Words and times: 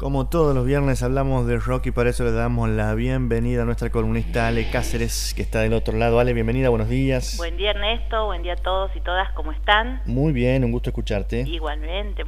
Como 0.00 0.28
todos 0.28 0.54
los 0.54 0.64
viernes 0.64 1.02
hablamos 1.02 1.46
de 1.46 1.58
rock 1.58 1.88
y 1.88 1.90
para 1.90 2.08
eso 2.08 2.24
le 2.24 2.32
damos 2.32 2.70
la 2.70 2.94
bienvenida 2.94 3.60
a 3.60 3.64
nuestra 3.66 3.90
columnista 3.90 4.48
Ale 4.48 4.70
Cáceres, 4.70 5.34
que 5.36 5.42
está 5.42 5.60
del 5.60 5.74
otro 5.74 5.94
lado. 5.94 6.20
Ale, 6.20 6.32
bienvenida, 6.32 6.70
buenos 6.70 6.88
días. 6.88 7.36
Buen 7.36 7.58
día 7.58 7.72
Ernesto, 7.72 8.24
buen 8.24 8.42
día 8.42 8.54
a 8.54 8.56
todos 8.56 8.90
y 8.96 9.02
todas, 9.02 9.30
¿cómo 9.32 9.52
están? 9.52 10.00
Muy 10.06 10.32
bien, 10.32 10.64
un 10.64 10.72
gusto 10.72 10.88
escucharte. 10.88 11.42
Igualmente, 11.42 12.24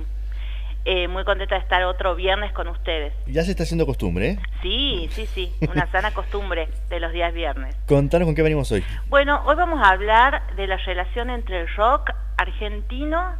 eh, 0.84 1.08
muy 1.08 1.24
contenta 1.24 1.54
de 1.54 1.62
estar 1.62 1.82
otro 1.84 2.14
viernes 2.14 2.52
con 2.52 2.68
ustedes. 2.68 3.14
Ya 3.26 3.42
se 3.42 3.52
está 3.52 3.62
haciendo 3.62 3.86
costumbre, 3.86 4.32
¿eh? 4.32 4.38
Sí, 4.60 5.08
sí, 5.12 5.24
sí, 5.24 5.50
una 5.66 5.90
sana 5.90 6.10
costumbre 6.10 6.68
de 6.90 7.00
los 7.00 7.10
días 7.14 7.32
viernes. 7.32 7.74
Contanos 7.86 8.26
con 8.26 8.34
qué 8.34 8.42
venimos 8.42 8.70
hoy. 8.70 8.84
Bueno, 9.08 9.40
hoy 9.46 9.56
vamos 9.56 9.80
a 9.82 9.88
hablar 9.88 10.42
de 10.56 10.66
la 10.66 10.76
relación 10.76 11.30
entre 11.30 11.62
el 11.62 11.68
rock 11.74 12.10
argentino 12.36 13.34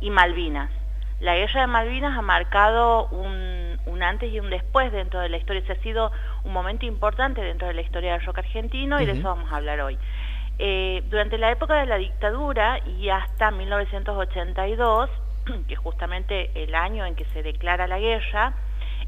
y 0.00 0.10
Malvinas. 0.10 0.72
La 1.20 1.34
guerra 1.34 1.62
de 1.62 1.66
Malvinas 1.66 2.16
ha 2.16 2.22
marcado 2.22 3.06
un 3.08 3.56
un 3.86 4.02
antes 4.02 4.32
y 4.32 4.40
un 4.40 4.50
después 4.50 4.92
dentro 4.92 5.20
de 5.20 5.28
la 5.28 5.38
historia. 5.38 5.62
Ese 5.62 5.72
ha 5.72 5.82
sido 5.82 6.12
un 6.44 6.52
momento 6.52 6.86
importante 6.86 7.40
dentro 7.40 7.68
de 7.68 7.74
la 7.74 7.80
historia 7.80 8.12
del 8.12 8.24
rock 8.24 8.38
argentino 8.38 9.00
y 9.00 9.06
de 9.06 9.12
eso 9.12 9.22
vamos 9.22 9.50
a 9.50 9.56
hablar 9.56 9.80
hoy. 9.80 9.98
Eh, 10.58 11.02
durante 11.08 11.38
la 11.38 11.50
época 11.50 11.74
de 11.74 11.86
la 11.86 11.96
dictadura 11.96 12.80
y 12.86 13.08
hasta 13.08 13.50
1982, 13.50 15.10
que 15.68 15.74
es 15.74 15.80
justamente 15.80 16.50
el 16.62 16.74
año 16.74 17.04
en 17.06 17.14
que 17.14 17.24
se 17.26 17.42
declara 17.42 17.86
la 17.86 17.98
guerra, 17.98 18.54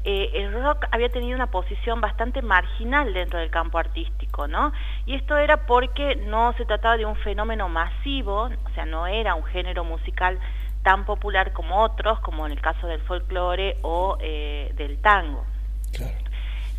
eh, 0.05 0.31
el 0.35 0.53
rock 0.63 0.85
había 0.91 1.09
tenido 1.09 1.35
una 1.35 1.47
posición 1.47 1.99
bastante 1.99 2.41
marginal 2.41 3.13
dentro 3.13 3.39
del 3.39 3.49
campo 3.49 3.79
artístico, 3.79 4.47
¿no? 4.47 4.71
Y 5.05 5.15
esto 5.15 5.37
era 5.37 5.65
porque 5.65 6.15
no 6.15 6.53
se 6.53 6.65
trataba 6.65 6.95
de 6.95 7.05
un 7.05 7.17
fenómeno 7.17 7.67
masivo, 7.67 8.43
o 8.43 8.69
sea, 8.75 8.85
no 8.85 9.07
era 9.07 9.35
un 9.35 9.43
género 9.45 9.83
musical 9.83 10.39
tan 10.83 11.05
popular 11.05 11.53
como 11.53 11.81
otros, 11.83 12.19
como 12.19 12.45
en 12.45 12.53
el 12.53 12.61
caso 12.61 12.87
del 12.87 13.01
folclore 13.01 13.77
o 13.81 14.17
eh, 14.21 14.71
del 14.75 15.01
tango. 15.01 15.45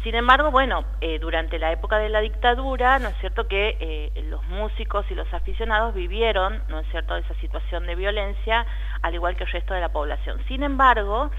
Sin 0.03 0.15
embargo, 0.15 0.51
bueno, 0.51 0.85
eh, 1.03 1.19
durante 1.19 1.59
la 1.59 1.73
época 1.73 1.99
de 1.99 2.09
la 2.09 2.21
dictadura, 2.21 2.99
¿no 2.99 3.11
es 3.11 3.17
cierto 3.19 3.47
que 3.49 3.77
eh, 3.81 4.23
los 4.31 4.43
músicos 4.49 5.05
y 5.11 5.15
los 5.15 5.31
aficionados 5.35 5.95
vivieron, 5.95 6.63
¿no 6.69 6.81
es 6.81 6.89
cierto?, 6.91 7.17
esa 7.17 7.35
situación 7.35 7.87
de 7.87 7.95
violencia, 7.97 8.65
al 9.03 9.15
igual 9.15 9.37
que 9.37 9.45
el 9.45 9.51
resto 9.51 9.75
de 9.75 9.81
la 9.81 9.91
población. 9.91 10.43
Sin 10.49 10.63
embargo, 10.63 11.31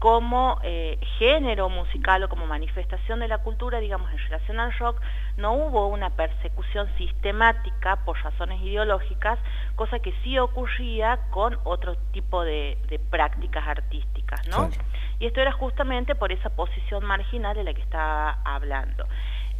como 0.00 0.58
eh, 0.62 0.98
género 1.18 1.68
musical 1.68 2.24
o 2.24 2.28
como 2.30 2.46
manifestación 2.46 3.20
de 3.20 3.28
la 3.28 3.36
cultura, 3.38 3.80
digamos, 3.80 4.10
en 4.10 4.16
relación 4.16 4.58
al 4.58 4.72
rock, 4.78 4.98
no 5.36 5.52
hubo 5.52 5.88
una 5.88 6.08
persecución 6.08 6.88
sistemática 6.96 7.96
por 7.96 8.18
razones 8.18 8.62
ideológicas, 8.62 9.38
cosa 9.76 9.98
que 9.98 10.14
sí 10.24 10.38
ocurría 10.38 11.20
con 11.28 11.58
otro 11.64 11.96
tipo 12.12 12.42
de, 12.42 12.78
prácticas 13.10 13.68
artísticas, 13.68 14.40
¿no? 14.48 14.70
Y 15.18 15.26
esto 15.26 15.42
era 15.42 15.52
justamente 15.52 16.14
por 16.14 16.32
esa 16.32 16.48
posición 16.48 17.04
marginal 17.04 17.54
de 17.54 17.64
la 17.64 17.74
que 17.74 17.82
estaba 17.82 18.38
hablando. 18.42 19.06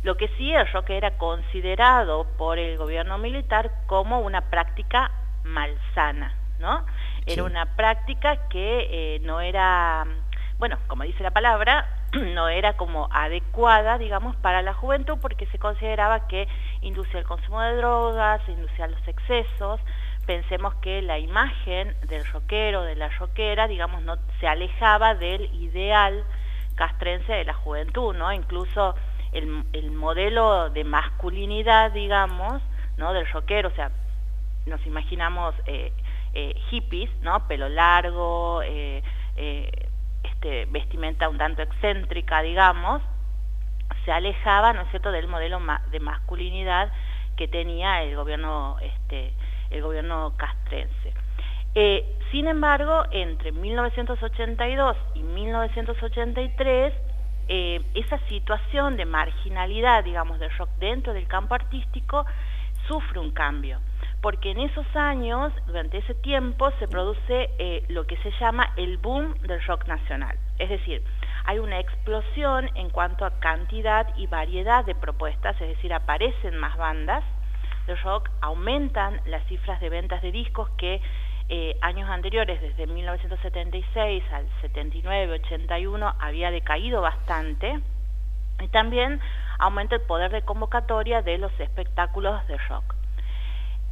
Lo 0.02 0.16
que 0.16 0.28
sí 0.38 0.50
el 0.54 0.66
rock 0.72 0.88
era 0.88 1.18
considerado 1.18 2.24
por 2.38 2.58
el 2.58 2.78
gobierno 2.78 3.18
militar 3.18 3.70
como 3.86 4.20
una 4.20 4.48
práctica 4.48 5.10
malsana, 5.44 6.34
¿no? 6.58 6.86
Era 7.26 7.44
una 7.44 7.76
práctica 7.76 8.48
que 8.48 8.88
eh, 8.90 9.20
no 9.20 9.42
era 9.42 10.06
bueno, 10.60 10.78
como 10.88 11.04
dice 11.04 11.22
la 11.22 11.30
palabra, 11.30 11.88
no 12.12 12.50
era 12.50 12.76
como 12.76 13.08
adecuada, 13.10 13.96
digamos, 13.96 14.36
para 14.36 14.60
la 14.60 14.74
juventud 14.74 15.16
porque 15.20 15.46
se 15.46 15.58
consideraba 15.58 16.28
que 16.28 16.46
inducía 16.82 17.18
el 17.18 17.26
consumo 17.26 17.62
de 17.62 17.76
drogas, 17.76 18.42
inducía 18.46 18.86
los 18.86 19.08
excesos. 19.08 19.80
Pensemos 20.26 20.74
que 20.76 21.00
la 21.00 21.18
imagen 21.18 21.96
del 22.06 22.26
rockero, 22.26 22.82
de 22.82 22.94
la 22.94 23.08
rockera, 23.08 23.68
digamos, 23.68 24.02
no 24.02 24.16
se 24.38 24.46
alejaba 24.46 25.14
del 25.14 25.46
ideal 25.54 26.24
castrense 26.74 27.32
de 27.32 27.44
la 27.44 27.54
juventud, 27.54 28.14
¿no? 28.14 28.30
Incluso 28.30 28.94
el, 29.32 29.90
modelo 29.92 30.68
de 30.68 30.84
masculinidad, 30.84 31.90
digamos, 31.92 32.60
¿no? 32.98 33.14
Del 33.14 33.26
rockero, 33.30 33.70
o 33.70 33.72
sea, 33.72 33.92
nos 34.66 34.84
imaginamos 34.84 35.54
eh, 35.64 35.90
eh, 36.34 36.54
hippies, 36.68 37.10
¿no? 37.22 37.48
Pelo 37.48 37.70
largo, 37.70 38.60
eh, 38.62 39.02
este, 40.40 40.64
vestimenta 40.70 41.28
un 41.28 41.36
tanto 41.36 41.60
excéntrica, 41.60 42.40
digamos, 42.40 43.02
se 44.06 44.12
alejaba, 44.12 44.72
¿no 44.72 44.82
es 44.82 44.90
cierto?, 44.90 45.12
del 45.12 45.28
modelo 45.28 45.60
de 45.90 46.00
masculinidad 46.00 46.90
que 47.36 47.46
tenía 47.46 48.02
el 48.02 48.16
gobierno, 48.16 48.78
este, 48.80 49.34
el 49.68 49.82
gobierno 49.82 50.32
castrense. 50.38 51.12
Eh, 51.74 52.16
sin 52.30 52.46
embargo, 52.46 53.04
entre 53.10 53.52
1982 53.52 54.96
y 55.14 55.22
1983, 55.22 56.94
eh, 57.48 57.82
esa 57.94 58.18
situación 58.28 58.96
de 58.96 59.04
marginalidad, 59.04 60.04
digamos, 60.04 60.38
del 60.38 60.50
rock 60.56 60.70
dentro 60.78 61.12
del 61.12 61.26
campo 61.26 61.54
artístico, 61.54 62.24
sufre 62.88 63.18
un 63.18 63.32
cambio 63.32 63.78
porque 64.20 64.50
en 64.50 64.60
esos 64.60 64.86
años, 64.94 65.52
durante 65.66 65.98
ese 65.98 66.14
tiempo, 66.14 66.70
se 66.78 66.88
produce 66.88 67.50
eh, 67.58 67.84
lo 67.88 68.06
que 68.06 68.16
se 68.18 68.30
llama 68.38 68.72
el 68.76 68.98
boom 68.98 69.34
del 69.42 69.62
rock 69.64 69.86
nacional. 69.86 70.36
Es 70.58 70.68
decir, 70.68 71.02
hay 71.44 71.58
una 71.58 71.78
explosión 71.78 72.68
en 72.74 72.90
cuanto 72.90 73.24
a 73.24 73.40
cantidad 73.40 74.06
y 74.16 74.26
variedad 74.26 74.84
de 74.84 74.94
propuestas, 74.94 75.58
es 75.60 75.68
decir, 75.68 75.92
aparecen 75.94 76.56
más 76.58 76.76
bandas 76.76 77.24
de 77.86 77.94
rock, 77.96 78.28
aumentan 78.42 79.20
las 79.24 79.44
cifras 79.46 79.80
de 79.80 79.88
ventas 79.88 80.20
de 80.20 80.32
discos 80.32 80.68
que 80.76 81.00
eh, 81.48 81.76
años 81.80 82.08
anteriores, 82.08 82.60
desde 82.60 82.86
1976 82.86 84.22
al 84.32 84.46
79, 84.60 85.32
81, 85.32 86.14
había 86.20 86.50
decaído 86.50 87.00
bastante, 87.00 87.80
y 88.60 88.68
también 88.68 89.18
aumenta 89.58 89.96
el 89.96 90.02
poder 90.02 90.30
de 90.30 90.42
convocatoria 90.42 91.22
de 91.22 91.38
los 91.38 91.58
espectáculos 91.58 92.46
de 92.46 92.58
rock. 92.68 92.99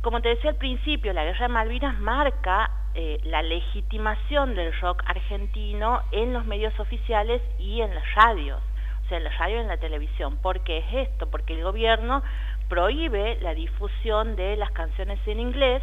Como 0.08 0.22
te 0.22 0.30
decía 0.30 0.52
al 0.52 0.56
principio, 0.56 1.12
la 1.12 1.22
Guerra 1.22 1.48
de 1.48 1.52
Malvinas 1.52 2.00
marca 2.00 2.70
eh, 2.94 3.20
la 3.24 3.42
legitimación 3.42 4.54
del 4.54 4.72
rock 4.80 5.02
argentino 5.04 6.00
en 6.12 6.32
los 6.32 6.46
medios 6.46 6.72
oficiales 6.80 7.42
y 7.58 7.82
en 7.82 7.94
las 7.94 8.14
radios, 8.14 8.58
o 9.04 9.08
sea, 9.10 9.18
en 9.18 9.24
la 9.24 9.36
radio 9.36 9.58
y 9.58 9.60
en 9.60 9.68
la 9.68 9.76
televisión. 9.76 10.38
¿Por 10.38 10.60
qué 10.60 10.78
es 10.78 11.10
esto? 11.10 11.30
Porque 11.30 11.52
el 11.52 11.62
gobierno 11.62 12.22
prohíbe 12.70 13.36
la 13.42 13.52
difusión 13.52 14.34
de 14.34 14.56
las 14.56 14.70
canciones 14.70 15.18
en 15.26 15.40
inglés, 15.40 15.82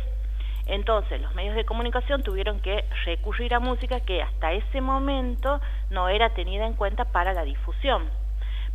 entonces 0.66 1.22
los 1.22 1.36
medios 1.36 1.54
de 1.54 1.66
comunicación 1.66 2.24
tuvieron 2.24 2.62
que 2.62 2.84
recurrir 3.06 3.54
a 3.54 3.60
música 3.60 4.00
que 4.00 4.24
hasta 4.24 4.54
ese 4.54 4.82
momento 4.82 5.62
no 5.92 6.10
era 6.10 6.32
tenida 6.32 6.66
en 6.66 6.74
cuenta 6.74 7.06
para 7.06 7.34
la 7.34 7.44
difusión. 7.44 8.10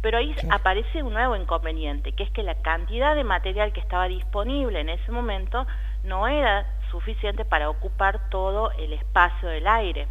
Pero 0.02 0.18
ahí 0.18 0.34
aparece 0.50 1.02
un 1.02 1.12
nuevo 1.12 1.36
inconveniente, 1.36 2.12
que 2.12 2.22
es 2.22 2.30
que 2.30 2.42
la 2.42 2.54
cantidad 2.56 3.14
de 3.14 3.24
material 3.24 3.72
que 3.72 3.80
estaba 3.80 4.08
disponible 4.08 4.80
en 4.80 4.88
ese 4.88 5.12
momento 5.12 5.66
no 6.04 6.26
era 6.26 6.66
suficiente 6.90 7.44
para 7.44 7.68
ocupar 7.68 8.30
todo 8.30 8.72
el 8.72 8.92
espacio 8.94 9.48
del 9.48 9.66
aire. 9.66 10.08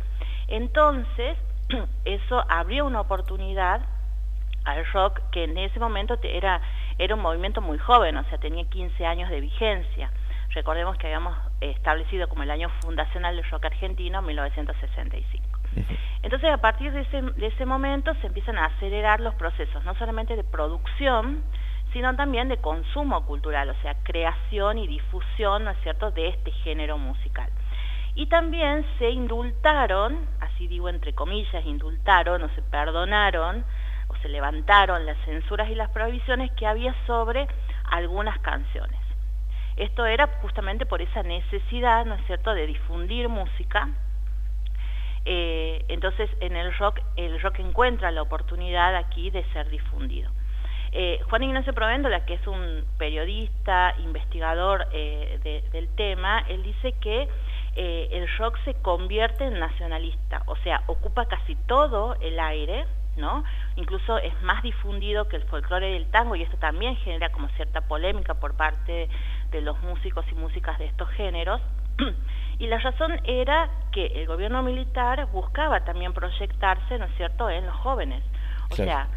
Entonces, 0.48 1.38
eso 2.06 2.44
abrió 2.50 2.86
una 2.86 3.02
oportunidad 3.02 3.82
al 4.66 4.86
rock 4.92 5.22
que 5.32 5.46
en 5.46 5.58
ese 5.58 5.80
momento 5.80 6.18
era, 6.22 6.62
era 6.98 7.16
un 7.16 7.22
movimiento 7.22 7.62
muy 7.62 7.78
joven, 7.78 8.18
o 8.18 8.24
sea, 8.26 8.38
tenía 8.38 8.66
15 8.66 9.06
años 9.06 9.30
de 9.30 9.42
vigencia. 9.42 10.12
Recordemos 10.52 10.98
que 10.98 11.08
habíamos 11.08 11.38
establecido 11.62 12.28
como 12.28 12.44
el 12.44 12.52
año 12.52 12.70
fundacional 12.82 13.36
del 13.36 13.50
rock 13.50 13.66
argentino, 13.66 14.22
1965. 14.22 15.49
Entonces, 16.22 16.52
a 16.52 16.58
partir 16.58 16.92
de 16.92 17.48
ese, 17.48 17.66
momento 17.66 18.14
se 18.16 18.28
empiezan 18.28 18.58
a 18.58 18.66
acelerar 18.66 19.20
los 19.22 19.36
procesos, 19.36 19.84
no 19.86 19.96
solamente 19.96 20.36
de 20.36 20.44
producción, 20.44 21.44
sino 21.94 22.16
también 22.16 22.50
de 22.50 22.58
consumo 22.58 23.26
cultural, 23.26 23.70
o 23.70 23.76
sea, 23.82 23.96
creación 24.04 24.78
y 24.78 24.88
difusión, 24.88 25.64
¿no 25.64 25.72
es 25.72 25.78
cierto?, 25.82 26.12
de 26.12 26.28
este 26.28 26.52
género 26.52 26.98
musical. 26.98 27.50
Y 28.16 28.28
también 28.28 28.86
se 28.98 29.10
indultaron, 29.10 30.28
así 30.42 30.68
digo 30.68 30.90
entre 30.90 31.14
comillas, 31.14 31.66
indultaron 31.66 32.44
o 32.44 32.50
se 32.50 32.62
perdonaron 32.64 33.64
o 34.10 34.16
se 34.18 34.30
levantaron 34.30 35.06
las 35.06 35.18
censuras 35.26 35.70
y 35.70 35.76
las 35.76 35.90
prohibiciones 35.92 36.52
que 36.52 36.68
había 36.68 36.94
sobre 37.08 37.48
algunas 37.92 38.38
canciones. 38.40 39.00
Esto 39.78 40.06
era 40.06 40.28
justamente 40.42 40.86
por 40.86 41.02
esa 41.02 41.24
necesidad, 41.24 42.06
¿no 42.06 42.16
es 42.16 42.26
cierto?, 42.26 42.54
de 42.54 42.68
difundir 42.68 43.30
música 43.30 43.88
eh, 45.26 45.86
entonces 45.88 46.30
en 46.40 46.56
el 46.56 46.76
rock, 46.78 47.00
el 47.16 47.40
rock 47.42 47.60
encuentra 47.60 48.12
la 48.12 48.22
oportunidad 48.22 48.96
aquí 48.96 49.30
de 49.30 49.44
ser 49.54 49.70
difundido. 49.70 50.32
Eh, 50.92 51.20
Juan 51.30 51.44
Ignacio 51.44 51.74
Provéndola, 51.74 52.26
que 52.26 52.34
es 52.34 52.48
un 52.48 52.84
periodista, 52.98 53.94
investigador 54.00 54.88
eh, 54.92 55.62
del 55.72 55.88
tema, 55.96 56.40
él 56.50 56.64
dice 56.64 56.94
que 56.94 57.28
el 57.76 58.28
rock 58.38 58.58
se 58.66 58.74
convierte 58.82 59.46
en 59.46 59.58
nacionalista, 59.58 60.44
o 60.48 60.58
sea, 60.58 60.82
ocupa 60.88 61.28
casi 61.28 61.56
todo 61.56 62.16
el 62.20 62.38
aire, 62.38 62.86
¿no? 63.16 63.44
Incluso 63.76 64.18
es 64.18 64.34
más 64.42 64.64
difundido 64.64 65.28
que 65.28 65.38
el 65.38 65.44
folclore 65.44 65.92
y 65.92 65.96
el 65.96 66.08
tango, 66.08 66.36
y 66.36 66.42
esto 66.42 66.58
también 66.58 66.96
genera 66.98 67.30
como 67.30 67.48
cierta 67.50 67.82
polémica 67.82 68.34
por 68.34 68.56
parte 68.56 69.08
de 69.52 69.62
los 69.62 69.82
músicos 69.84 70.26
y 70.32 70.36
músicas 70.36 70.78
de 70.80 70.86
estos 70.86 71.10
géneros, 71.12 71.62
y 72.60 72.68
la 72.68 72.78
razón 72.78 73.20
era 73.24 73.70
que 73.92 74.06
el 74.06 74.28
gobierno 74.28 74.62
militar 74.62 75.28
buscaba 75.32 75.86
también 75.86 76.14
proyectarse, 76.14 77.00
¿no 77.00 77.06
es 77.06 77.16
cierto?, 77.16 77.50
en 77.50 77.66
los 77.66 77.76
jóvenes. 77.78 78.22
O 78.70 78.76
sea, 78.76 79.08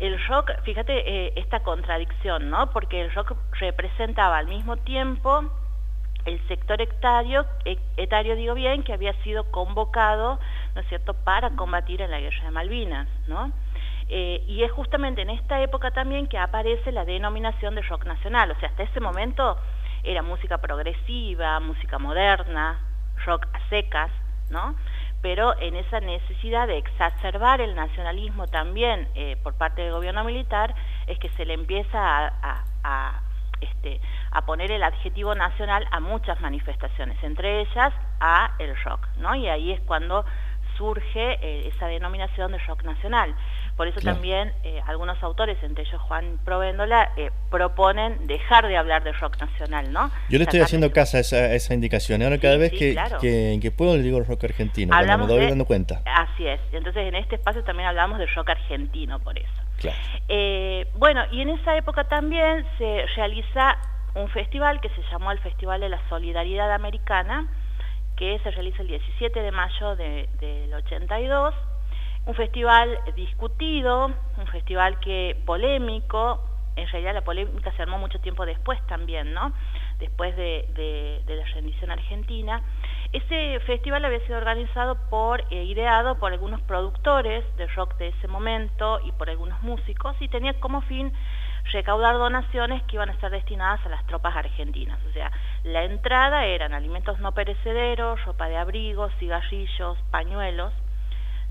el 0.00 0.22
rock, 0.26 0.50
fíjate 0.64 0.92
eh, 1.08 1.32
esta 1.36 1.60
contradicción, 1.60 2.50
¿no? 2.50 2.70
Porque 2.70 3.00
el 3.00 3.12
rock 3.12 3.36
representaba 3.60 4.38
al 4.38 4.48
mismo 4.48 4.76
tiempo 4.76 5.44
el 6.24 6.40
sector 6.48 6.82
etario, 6.82 7.46
e, 7.64 7.78
etario 7.96 8.34
digo 8.34 8.54
bien, 8.54 8.82
que 8.82 8.92
había 8.92 9.12
sido 9.22 9.50
convocado, 9.52 10.40
¿no 10.74 10.80
es 10.80 10.88
cierto?, 10.88 11.14
para 11.14 11.50
combatir 11.50 12.02
en 12.02 12.10
la 12.10 12.18
guerra 12.18 12.44
de 12.44 12.50
Malvinas, 12.50 13.08
¿no? 13.28 13.52
Eh, 14.08 14.42
y 14.48 14.64
es 14.64 14.72
justamente 14.72 15.22
en 15.22 15.30
esta 15.30 15.62
época 15.62 15.90
también 15.92 16.26
que 16.26 16.38
aparece 16.38 16.92
la 16.92 17.04
denominación 17.04 17.74
de 17.74 17.82
rock 17.82 18.04
nacional, 18.04 18.50
o 18.50 18.54
sea, 18.58 18.68
hasta 18.68 18.82
ese 18.82 19.00
momento 19.00 19.56
era 20.04 20.22
música 20.22 20.58
progresiva, 20.58 21.60
música 21.60 21.98
moderna, 21.98 22.80
rock 23.24 23.46
a 23.52 23.68
secas, 23.68 24.10
¿no? 24.50 24.74
Pero 25.22 25.58
en 25.58 25.76
esa 25.76 26.00
necesidad 26.00 26.66
de 26.66 26.78
exacerbar 26.78 27.60
el 27.60 27.74
nacionalismo 27.74 28.46
también 28.46 29.08
eh, 29.14 29.36
por 29.42 29.54
parte 29.54 29.82
del 29.82 29.92
gobierno 29.92 30.22
militar 30.24 30.74
es 31.06 31.18
que 31.18 31.30
se 31.30 31.46
le 31.46 31.54
empieza 31.54 31.98
a, 32.02 33.22
este, 33.60 34.00
a 34.30 34.44
poner 34.44 34.70
el 34.70 34.82
adjetivo 34.82 35.34
nacional 35.34 35.86
a 35.90 36.00
muchas 36.00 36.40
manifestaciones, 36.40 37.22
entre 37.22 37.62
ellas 37.62 37.92
a 38.20 38.50
el 38.58 38.76
rock, 38.84 39.08
¿no? 39.16 39.34
Y 39.34 39.48
ahí 39.48 39.72
es 39.72 39.80
cuando 39.80 40.24
surge 40.76 41.38
eh, 41.40 41.68
esa 41.68 41.86
denominación 41.86 42.52
de 42.52 42.58
rock 42.58 42.82
nacional. 42.84 43.34
Por 43.76 43.88
eso 43.88 44.00
también 44.00 44.52
eh, 44.62 44.80
algunos 44.86 45.20
autores, 45.22 45.58
entre 45.62 45.82
ellos 45.84 46.00
Juan 46.02 46.38
Provéndola, 46.44 47.10
eh, 47.16 47.30
proponen 47.50 48.26
dejar 48.28 48.68
de 48.68 48.76
hablar 48.76 49.02
de 49.02 49.12
rock 49.12 49.40
nacional, 49.40 49.92
¿no? 49.92 50.12
Yo 50.28 50.38
le 50.38 50.44
estoy 50.44 50.60
haciendo 50.60 50.92
caso 50.92 51.16
a 51.16 51.20
esa, 51.20 51.74
indicación. 51.74 52.22
Ahora 52.22 52.38
cada 52.38 52.56
vez 52.56 52.70
que, 52.70 52.96
que, 53.60 53.70
puedo 53.72 53.96
le 53.96 54.02
digo 54.02 54.20
rock 54.20 54.44
argentino, 54.44 54.96
me 54.96 55.26
doy 55.26 55.48
dando 55.48 55.64
cuenta. 55.64 56.02
Así 56.04 56.46
es. 56.46 56.60
Entonces 56.72 57.08
en 57.08 57.16
este 57.16 57.34
espacio 57.34 57.64
también 57.64 57.88
hablamos 57.88 58.18
de 58.18 58.26
rock 58.26 58.50
argentino, 58.50 59.18
por 59.18 59.36
eso. 59.38 59.50
bueno, 60.96 61.22
y 61.32 61.40
en 61.40 61.50
esa 61.50 61.76
época 61.76 62.04
también 62.04 62.64
se 62.78 63.06
realiza 63.16 63.76
un 64.14 64.28
festival 64.28 64.80
que 64.80 64.88
se 64.90 65.02
llamó 65.10 65.32
el 65.32 65.40
Festival 65.40 65.80
de 65.80 65.88
la 65.88 66.00
Solidaridad 66.08 66.72
Americana, 66.72 67.48
que 68.16 68.38
se 68.44 68.50
realiza 68.52 68.82
el 68.82 68.88
17 68.88 69.40
de 69.40 69.50
mayo 69.50 69.96
del 69.96 70.72
82. 70.72 71.54
Un 72.26 72.34
festival 72.34 72.98
discutido, 73.16 74.06
un 74.38 74.46
festival 74.46 74.98
que 75.00 75.36
polémico, 75.44 76.40
en 76.76 76.88
realidad 76.88 77.14
la 77.14 77.20
polémica 77.20 77.70
se 77.72 77.82
armó 77.82 77.98
mucho 77.98 78.18
tiempo 78.20 78.46
después 78.46 78.80
también, 78.86 79.32
¿no? 79.32 79.52
Después 79.98 80.36
de, 80.36 81.22
la 81.26 81.44
rendición 81.54 81.90
argentina. 81.90 82.62
Ese 83.12 83.60
festival 83.60 84.04
había 84.04 84.20
sido 84.20 84.38
organizado 84.38 84.96
por, 85.08 85.44
e 85.50 85.64
ideado 85.64 86.18
por 86.18 86.32
algunos 86.32 86.60
productores 86.62 87.44
de 87.56 87.66
rock 87.68 87.96
de 87.98 88.08
ese 88.08 88.26
momento 88.26 89.00
y 89.04 89.12
por 89.12 89.30
algunos 89.30 89.62
músicos 89.62 90.16
y 90.20 90.28
tenía 90.28 90.58
como 90.60 90.80
fin 90.82 91.12
recaudar 91.72 92.16
donaciones 92.16 92.82
que 92.84 92.96
iban 92.96 93.08
a 93.08 93.12
estar 93.12 93.30
destinadas 93.30 93.84
a 93.86 93.88
las 93.88 94.04
tropas 94.06 94.36
argentinas. 94.36 94.98
O 95.08 95.12
sea, 95.12 95.30
la 95.62 95.84
entrada 95.84 96.44
eran 96.44 96.74
alimentos 96.74 97.20
no 97.20 97.32
perecederos, 97.32 98.22
ropa 98.24 98.48
de 98.48 98.56
abrigo, 98.56 99.08
cigarrillos, 99.18 99.96
pañuelos. 100.10 100.72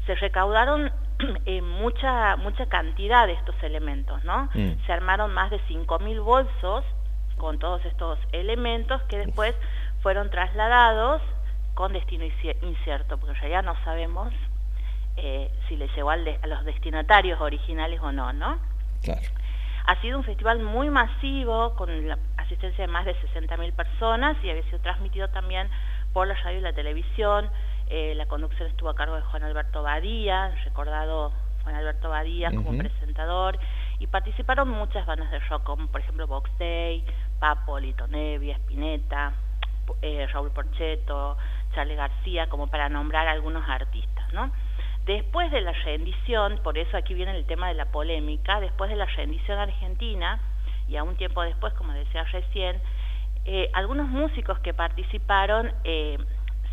Se 0.05 0.15
recaudaron 0.15 0.91
en 1.45 1.67
mucha, 1.67 2.35
mucha 2.37 2.65
cantidad 2.67 3.27
de 3.27 3.33
estos 3.33 3.55
elementos, 3.63 4.23
¿no? 4.23 4.49
Mm. 4.53 4.85
Se 4.85 4.93
armaron 4.93 5.33
más 5.33 5.51
de 5.51 5.59
5.000 5.67 6.23
bolsos 6.23 6.85
con 7.37 7.59
todos 7.59 7.83
estos 7.85 8.19
elementos 8.31 9.01
que 9.03 9.17
después 9.17 9.55
fueron 10.01 10.29
trasladados 10.29 11.21
con 11.73 11.93
destino 11.93 12.25
incierto, 12.61 13.17
porque 13.17 13.49
ya 13.49 13.61
no 13.61 13.75
sabemos 13.83 14.31
eh, 15.17 15.51
si 15.67 15.75
le 15.75 15.87
llegó 15.89 16.11
a 16.11 16.17
los 16.17 16.65
destinatarios 16.65 17.39
originales 17.41 17.99
o 18.01 18.11
no, 18.11 18.33
¿no? 18.33 18.59
Claro. 19.01 19.21
Ha 19.85 19.99
sido 20.01 20.17
un 20.17 20.23
festival 20.23 20.59
muy 20.59 20.89
masivo, 20.89 21.75
con 21.75 22.07
la 22.07 22.17
asistencia 22.37 22.85
de 22.85 22.91
más 22.91 23.05
de 23.05 23.15
60.000 23.15 23.73
personas 23.73 24.37
y 24.43 24.49
había 24.49 24.63
sido 24.63 24.79
transmitido 24.79 25.27
también 25.29 25.69
por 26.13 26.27
la 26.27 26.35
radio 26.35 26.59
y 26.59 26.61
la 26.61 26.73
televisión. 26.73 27.49
Eh, 27.95 28.15
la 28.15 28.25
conducción 28.25 28.67
estuvo 28.69 28.89
a 28.89 28.95
cargo 28.95 29.15
de 29.15 29.21
Juan 29.21 29.43
Alberto 29.43 29.83
Badía, 29.83 30.49
recordado 30.63 31.31
Juan 31.61 31.75
Alberto 31.75 32.09
Badía 32.09 32.49
como 32.49 32.75
presentador, 32.75 33.59
y 33.99 34.07
participaron 34.07 34.67
muchas 34.67 35.05
bandas 35.05 35.29
de 35.29 35.37
rock, 35.41 35.61
como 35.61 35.85
por 35.85 36.01
ejemplo 36.01 36.25
Box 36.25 36.49
Day, 36.57 37.05
Papo, 37.39 37.79
Lito 37.79 38.07
Nevia, 38.07 38.55
Spinetta, 38.55 39.33
eh, 40.01 40.25
Raúl 40.33 40.49
Porcheto, 40.49 41.37
Charlie 41.75 41.93
García, 41.93 42.49
como 42.49 42.65
para 42.65 42.89
nombrar 42.89 43.27
algunos 43.27 43.63
artistas, 43.69 44.33
¿no? 44.33 44.51
Después 45.05 45.51
de 45.51 45.61
la 45.61 45.73
rendición, 45.73 46.61
por 46.63 46.79
eso 46.79 46.97
aquí 46.97 47.13
viene 47.13 47.37
el 47.37 47.45
tema 47.45 47.67
de 47.67 47.75
la 47.75 47.91
polémica, 47.91 48.59
después 48.59 48.89
de 48.89 48.95
la 48.95 49.05
rendición 49.05 49.59
argentina, 49.59 50.39
y 50.87 50.95
a 50.95 51.03
un 51.03 51.15
tiempo 51.15 51.43
después, 51.43 51.75
como 51.75 51.93
decía 51.93 52.23
recién, 52.23 52.81
eh, 53.45 53.69
algunos 53.73 54.07
músicos 54.07 54.57
que 54.61 54.73
participaron 54.73 55.71
eh, 55.83 56.17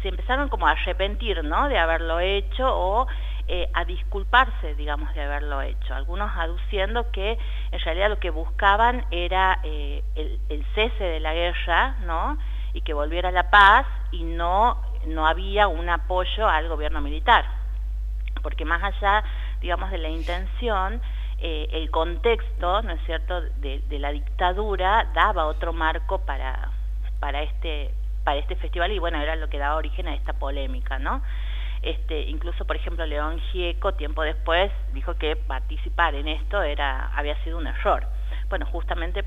se 0.03 0.09
empezaron 0.09 0.49
como 0.49 0.67
a 0.67 0.73
arrepentir 0.73 1.45
¿no? 1.45 1.69
de 1.69 1.79
haberlo 1.79 2.21
hecho 2.21 2.67
o 2.69 3.07
eh, 3.49 3.69
a 3.75 3.85
disculparse, 3.85 4.75
digamos, 4.75 5.13
de 5.15 5.23
haberlo 5.23 5.61
hecho. 5.63 5.95
Algunos 5.95 6.31
aduciendo 6.37 7.11
que 7.11 7.39
en 7.73 7.81
realidad 7.81 8.09
lo 8.09 8.19
que 8.19 8.31
buscaban 8.31 9.05
era 9.11 9.61
el, 9.65 10.03
el, 10.49 10.65
cese 10.75 11.05
de 11.05 11.21
la 11.21 11.35
guerra, 11.35 11.97
¿no? 12.07 12.39
Y 12.75 12.83
que 12.83 12.95
volviera 12.95 13.33
la 13.33 13.51
paz 13.51 13.87
y 14.13 14.23
no, 14.23 14.81
no 15.07 15.27
había 15.27 15.67
un 15.67 15.89
apoyo 15.89 16.49
al 16.49 16.69
gobierno 16.69 17.01
militar 17.01 17.61
porque 18.43 18.65
más 18.65 18.83
allá, 18.83 19.23
digamos, 19.61 19.91
de 19.91 19.99
la 19.99 20.09
intención, 20.09 21.01
eh, 21.39 21.69
el 21.73 21.91
contexto, 21.91 22.83
¿no 22.83 22.93
es 22.93 23.01
cierto?, 23.07 23.41
de, 23.41 23.83
la 23.99 24.11
dictadura 24.11 25.11
daba 25.15 25.47
otro 25.47 25.73
marco 25.73 26.19
para, 26.19 26.71
para, 27.19 27.43
este, 27.43 27.93
para 28.25 28.39
este 28.39 28.57
festival 28.57 28.93
y 28.93 28.99
bueno, 28.99 29.21
era 29.21 29.37
lo 29.37 29.49
que 29.49 29.59
daba 29.59 29.77
origen 29.77 30.09
a 30.09 30.15
esta 30.15 30.33
polémica, 30.35 30.99
¿no? 30.99 31.23
Este, 31.83 32.23
incluso, 32.23 32.67
por 32.67 32.77
ejemplo, 32.77 33.07
León 33.07 33.41
Gieco, 33.51 33.95
tiempo 33.95 34.23
después, 34.23 34.71
dijo 34.93 35.15
que 35.15 35.37
participar 35.37 36.15
en 36.15 36.29
esto 36.29 36.63
era, 36.63 37.11
había 37.17 37.43
sido 37.43 37.57
un 37.59 37.67
error. 37.67 38.07
Bueno, 38.51 38.67
justamente 38.67 39.25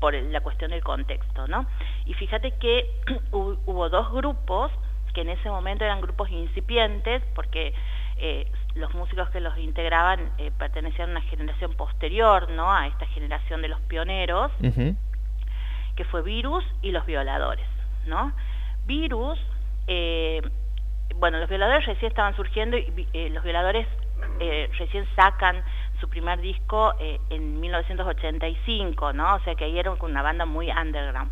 por 0.00 0.14
la 0.14 0.40
cuestión 0.40 0.72
del 0.72 0.82
contexto, 0.82 1.46
¿no? 1.46 1.66
Y 2.06 2.14
fíjate 2.14 2.52
que 2.58 2.90
hubo 3.30 3.88
dos 3.88 4.12
grupos 4.12 4.72
que 5.12 5.20
en 5.20 5.28
ese 5.28 5.50
momento 5.50 5.84
eran 5.84 6.00
grupos 6.00 6.30
incipientes, 6.30 7.22
porque 7.34 7.74
eh, 8.16 8.50
los 8.74 8.92
músicos 8.94 9.28
que 9.30 9.40
los 9.40 9.56
integraban 9.58 10.32
eh, 10.38 10.50
pertenecían 10.58 11.10
a 11.10 11.12
una 11.12 11.20
generación 11.22 11.74
posterior, 11.74 12.50
¿no? 12.50 12.72
A 12.72 12.86
esta 12.86 13.06
generación 13.06 13.62
de 13.62 13.68
los 13.68 13.80
pioneros, 13.82 14.50
que 15.96 16.04
fue 16.04 16.22
Virus 16.22 16.64
y 16.80 16.90
los 16.90 17.04
Violadores, 17.04 17.66
¿no? 18.06 18.32
Virus, 18.86 19.38
eh, 19.86 20.42
bueno, 21.16 21.38
los 21.38 21.48
Violadores 21.48 21.86
recién 21.86 22.10
estaban 22.10 22.34
surgiendo 22.36 22.76
y 22.76 23.08
los 23.30 23.44
Violadores 23.44 23.86
recién 24.78 25.06
sacan 25.14 25.62
su 26.00 26.08
primer 26.08 26.40
disco 26.40 26.94
en 27.30 27.60
1985, 27.60 29.12
¿no? 29.12 29.36
O 29.36 29.40
sea 29.40 29.54
que 29.54 29.64
ahí 29.64 29.78
eran 29.78 29.96
con 29.96 30.10
una 30.10 30.22
banda 30.22 30.46
muy 30.46 30.70
underground. 30.70 31.30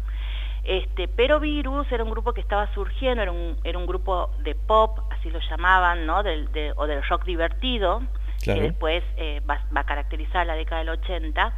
Este, 0.65 1.09
pero 1.09 1.41
Virus 1.41 1.91
era 1.91 2.05
un 2.05 2.11
grupo 2.11 2.33
que 2.33 2.41
estaba 2.41 2.73
surgiendo, 2.75 3.23
era 3.23 3.33
un, 3.33 3.57
era 3.65 3.79
un 3.79 3.87
grupo 3.87 4.31
de 4.41 4.55
pop, 4.55 4.99
así 5.11 5.31
lo 5.31 5.41
llamaban, 5.41 6.07
¿no? 6.07 6.23
Del, 6.23 6.49
o 6.77 6.87
del 6.87 7.03
rock 7.05 7.25
divertido, 7.25 8.03
que 8.43 8.55
después 8.55 9.03
eh, 9.17 9.41
va, 9.49 9.63
a 9.75 9.85
caracterizar 9.85 10.47
la 10.47 10.55
década 10.55 10.81
del 10.81 10.91
80. 10.91 11.53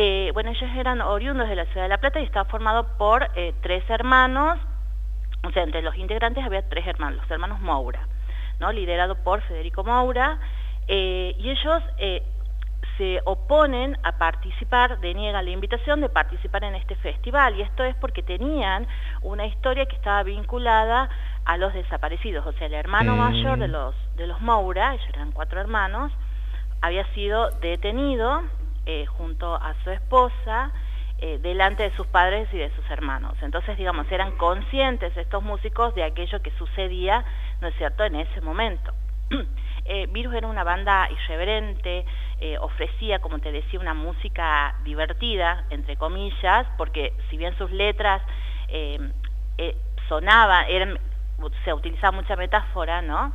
Eh, 0.00 0.30
bueno, 0.32 0.50
ellos 0.50 0.70
eran 0.76 1.00
oriundos 1.00 1.48
de 1.48 1.56
la 1.56 1.64
ciudad 1.64 1.82
de 1.82 1.88
La 1.88 1.98
Plata 1.98 2.20
y 2.20 2.22
estaba 2.22 2.48
formado 2.48 2.96
por 2.98 3.28
eh, 3.34 3.52
tres 3.62 3.82
hermanos, 3.90 4.56
o 5.42 5.50
sea, 5.50 5.64
entre 5.64 5.82
los 5.82 5.96
integrantes 5.96 6.44
había 6.44 6.68
tres 6.68 6.86
hermanos, 6.86 7.22
los 7.22 7.30
hermanos 7.32 7.60
Moura, 7.60 8.06
¿no? 8.60 8.70
liderado 8.70 9.16
por 9.24 9.40
Federico 9.42 9.82
Moura, 9.82 10.38
y 10.86 11.50
ellos 11.50 11.82
se 12.96 13.20
oponen 13.24 13.98
a 14.04 14.12
participar, 14.18 15.00
deniegan 15.00 15.44
la 15.44 15.50
invitación 15.50 16.00
de 16.00 16.08
participar 16.08 16.62
en 16.62 16.76
este 16.76 16.94
festival 16.94 17.56
y 17.56 17.62
esto 17.62 17.82
es 17.82 17.96
porque 17.96 18.22
tenían 18.22 18.86
una 19.22 19.46
historia 19.46 19.84
que 19.86 19.96
estaba 19.96 20.22
vinculada 20.22 21.08
a 21.44 21.56
los 21.56 21.74
desaparecidos, 21.74 22.46
o 22.46 22.52
sea, 22.52 22.68
el 22.68 22.74
hermano 22.74 23.16
mm. 23.16 23.18
mayor 23.18 23.58
de 23.58 23.66
los, 23.66 23.96
de 24.16 24.28
los 24.28 24.40
Moura, 24.40 24.94
ellos 24.94 25.08
eran 25.08 25.32
cuatro 25.32 25.60
hermanos, 25.60 26.12
había 26.82 27.04
sido 27.14 27.50
detenido 27.60 28.44
eh, 28.90 29.04
junto 29.04 29.54
a 29.54 29.74
su 29.84 29.90
esposa 29.90 30.72
eh, 31.18 31.38
delante 31.42 31.82
de 31.82 31.94
sus 31.94 32.06
padres 32.06 32.48
y 32.54 32.56
de 32.56 32.74
sus 32.74 32.90
hermanos. 32.90 33.34
Entonces, 33.42 33.76
digamos, 33.76 34.10
eran 34.10 34.32
conscientes 34.38 35.14
estos 35.14 35.42
músicos 35.42 35.94
de 35.94 36.04
aquello 36.04 36.40
que 36.40 36.50
sucedía, 36.52 37.22
¿no 37.60 37.68
es 37.68 37.74
cierto?, 37.74 38.02
en 38.04 38.16
ese 38.16 38.40
momento. 38.40 38.94
Eh, 39.90 40.06
Virus 40.10 40.34
era 40.34 40.46
una 40.46 40.64
banda 40.64 41.08
irreverente, 41.10 42.04
eh, 42.40 42.58
ofrecía, 42.58 43.20
como 43.20 43.38
te 43.38 43.50
decía, 43.50 43.80
una 43.80 43.94
música 43.94 44.74
divertida, 44.84 45.64
entre 45.70 45.96
comillas, 45.96 46.66
porque 46.76 47.14
si 47.30 47.38
bien 47.38 47.56
sus 47.56 47.70
letras 47.70 48.20
eh, 48.68 48.98
sonaba, 50.10 50.66
se 51.64 51.72
utilizaba 51.72 52.12
mucha 52.12 52.36
metáfora, 52.36 53.00
¿no? 53.00 53.32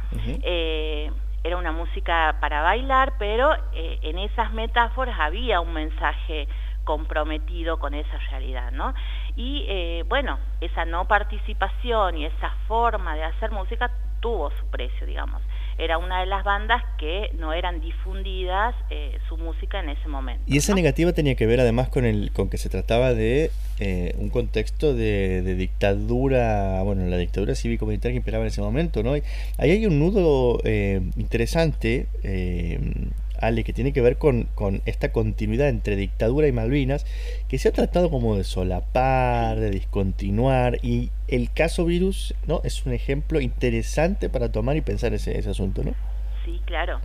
Música 1.83 2.37
para 2.39 2.61
bailar, 2.61 3.13
pero 3.19 3.53
eh, 3.73 3.99
en 4.03 4.17
esas 4.19 4.53
metáforas 4.53 5.19
había 5.19 5.59
un 5.59 5.73
mensaje 5.73 6.47
comprometido 6.85 7.77
con 7.77 7.93
esa 7.93 8.17
realidad, 8.29 8.71
¿no? 8.71 8.93
Y 9.35 9.65
eh, 9.67 10.03
bueno, 10.07 10.39
esa 10.61 10.85
no 10.85 11.05
participación 11.05 12.17
y 12.17 12.25
esa 12.25 12.49
forma 12.67 13.15
de 13.15 13.23
hacer 13.23 13.51
música 13.51 13.91
tuvo 14.21 14.49
su 14.51 14.65
precio, 14.67 15.05
digamos 15.05 15.41
era 15.77 15.97
una 15.97 16.21
de 16.21 16.25
las 16.25 16.43
bandas 16.43 16.83
que 16.97 17.31
no 17.37 17.53
eran 17.53 17.81
difundidas 17.81 18.75
eh, 18.89 19.17
su 19.27 19.37
música 19.37 19.79
en 19.79 19.89
ese 19.89 20.07
momento. 20.07 20.43
Y 20.47 20.57
esa 20.57 20.73
negativa 20.73 21.13
tenía 21.13 21.35
que 21.35 21.45
ver 21.45 21.59
además 21.59 21.89
con 21.89 22.05
el 22.05 22.31
con 22.31 22.49
que 22.49 22.57
se 22.57 22.69
trataba 22.69 23.13
de 23.13 23.51
eh, 23.79 24.15
un 24.17 24.29
contexto 24.29 24.93
de, 24.93 25.41
dictadura, 25.55 26.81
bueno, 26.83 27.05
la 27.07 27.17
dictadura 27.17 27.55
cívico-militar 27.55 28.11
que 28.11 28.17
imperaba 28.17 28.43
en 28.43 28.49
ese 28.49 28.61
momento, 28.61 29.03
¿no? 29.03 29.13
Ahí 29.13 29.21
hay 29.57 29.85
un 29.85 29.99
nudo 29.99 30.59
eh, 30.63 31.01
interesante 31.17 32.07
Ale, 33.47 33.63
que 33.63 33.73
tiene 33.73 33.93
que 33.93 34.01
ver 34.01 34.17
con, 34.17 34.47
esta 34.85 35.11
continuidad 35.11 35.69
entre 35.69 35.95
dictadura 35.95 36.47
y 36.47 36.51
Malvinas, 36.51 37.05
que 37.47 37.57
se 37.57 37.69
ha 37.69 37.71
tratado 37.71 38.09
como 38.09 38.35
de 38.35 38.43
solapar, 38.43 39.59
de 39.59 39.69
discontinuar, 39.69 40.77
y 40.81 41.09
el 41.27 41.51
caso 41.51 41.85
virus 41.85 42.33
¿no? 42.47 42.61
es 42.63 42.85
un 42.85 42.93
ejemplo 42.93 43.39
interesante 43.41 44.29
para 44.29 44.51
tomar 44.51 44.75
y 44.77 44.81
pensar 44.81 45.13
ese, 45.13 45.37
ese 45.37 45.49
asunto, 45.49 45.83
¿no? 45.83 45.93
Sí, 46.45 46.61
claro, 46.65 46.99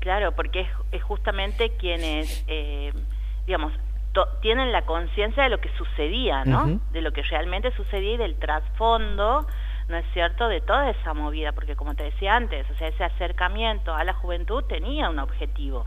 claro, 0.00 0.32
porque 0.32 0.66
es, 0.92 1.02
justamente 1.02 1.70
quienes, 1.78 2.44
eh, 2.48 2.92
digamos, 3.46 3.72
tienen 4.40 4.72
la 4.72 4.82
conciencia 4.82 5.44
de 5.44 5.48
lo 5.48 5.60
que 5.60 5.68
sucedía, 5.76 6.44
¿no? 6.44 6.80
De 6.92 7.02
lo 7.02 7.12
que 7.12 7.22
realmente 7.22 7.70
sucedía 7.72 8.14
y 8.14 8.16
del 8.16 8.34
trasfondo 8.34 9.46
¿no 9.88 9.96
es 9.96 10.06
cierto?, 10.12 10.48
de 10.48 10.60
toda 10.60 10.90
esa 10.90 11.14
movida, 11.14 11.52
porque 11.52 11.76
como 11.76 11.94
te 11.94 12.04
decía 12.04 12.36
antes, 12.36 12.68
o 12.70 12.74
sea, 12.74 12.88
ese 12.88 13.04
acercamiento 13.04 13.94
a 13.94 14.04
la 14.04 14.12
juventud 14.12 14.62
tenía 14.64 15.08
un 15.08 15.18
objetivo, 15.18 15.86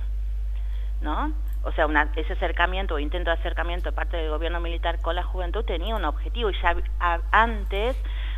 ¿no? 1.02 1.32
O 1.64 1.72
sea, 1.74 1.86
ese 2.16 2.34
acercamiento 2.34 2.96
o 2.96 3.00
intento 3.00 3.30
de 3.30 3.38
acercamiento 3.38 3.90
de 3.90 3.96
parte 3.96 4.18
del 4.18 4.32
gobierno 4.32 4.60
militar 4.60 5.00
con 5.00 5.16
la 5.16 5.24
juventud 5.24 5.64
tenía 5.64 5.96
un 5.96 6.06
objetivo 6.06 6.50
y 6.50 6.56
ya 6.62 6.76
antes, 7.32 7.96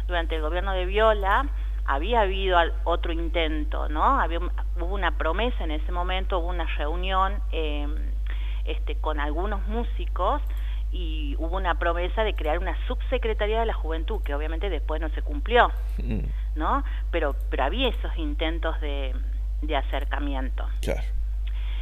durante 0.07 0.35
el 0.35 0.41
gobierno 0.41 0.73
de 0.73 0.85
Viola, 0.85 1.45
había 1.85 2.21
habido 2.21 2.57
otro 2.83 3.13
intento, 3.13 3.87
¿no? 3.87 4.19
Había, 4.19 4.39
hubo 4.39 4.93
una 4.93 5.17
promesa 5.17 5.63
en 5.63 5.71
ese 5.71 5.91
momento, 5.91 6.39
hubo 6.39 6.47
una 6.47 6.65
reunión 6.77 7.41
eh, 7.51 7.87
este, 8.65 8.95
con 8.95 9.19
algunos 9.19 9.65
músicos 9.67 10.41
y 10.93 11.35
hubo 11.39 11.57
una 11.57 11.79
promesa 11.79 12.23
de 12.23 12.35
crear 12.35 12.59
una 12.59 12.77
subsecretaría 12.87 13.59
de 13.59 13.65
la 13.65 13.73
juventud, 13.73 14.21
que 14.23 14.35
obviamente 14.35 14.69
después 14.69 15.01
no 15.01 15.09
se 15.09 15.23
cumplió, 15.23 15.71
mm. 15.97 16.19
¿no? 16.55 16.83
Pero, 17.11 17.35
pero 17.49 17.63
había 17.63 17.89
esos 17.89 18.15
intentos 18.17 18.79
de, 18.79 19.15
de 19.63 19.75
acercamiento. 19.75 20.67
Claro. 20.81 21.01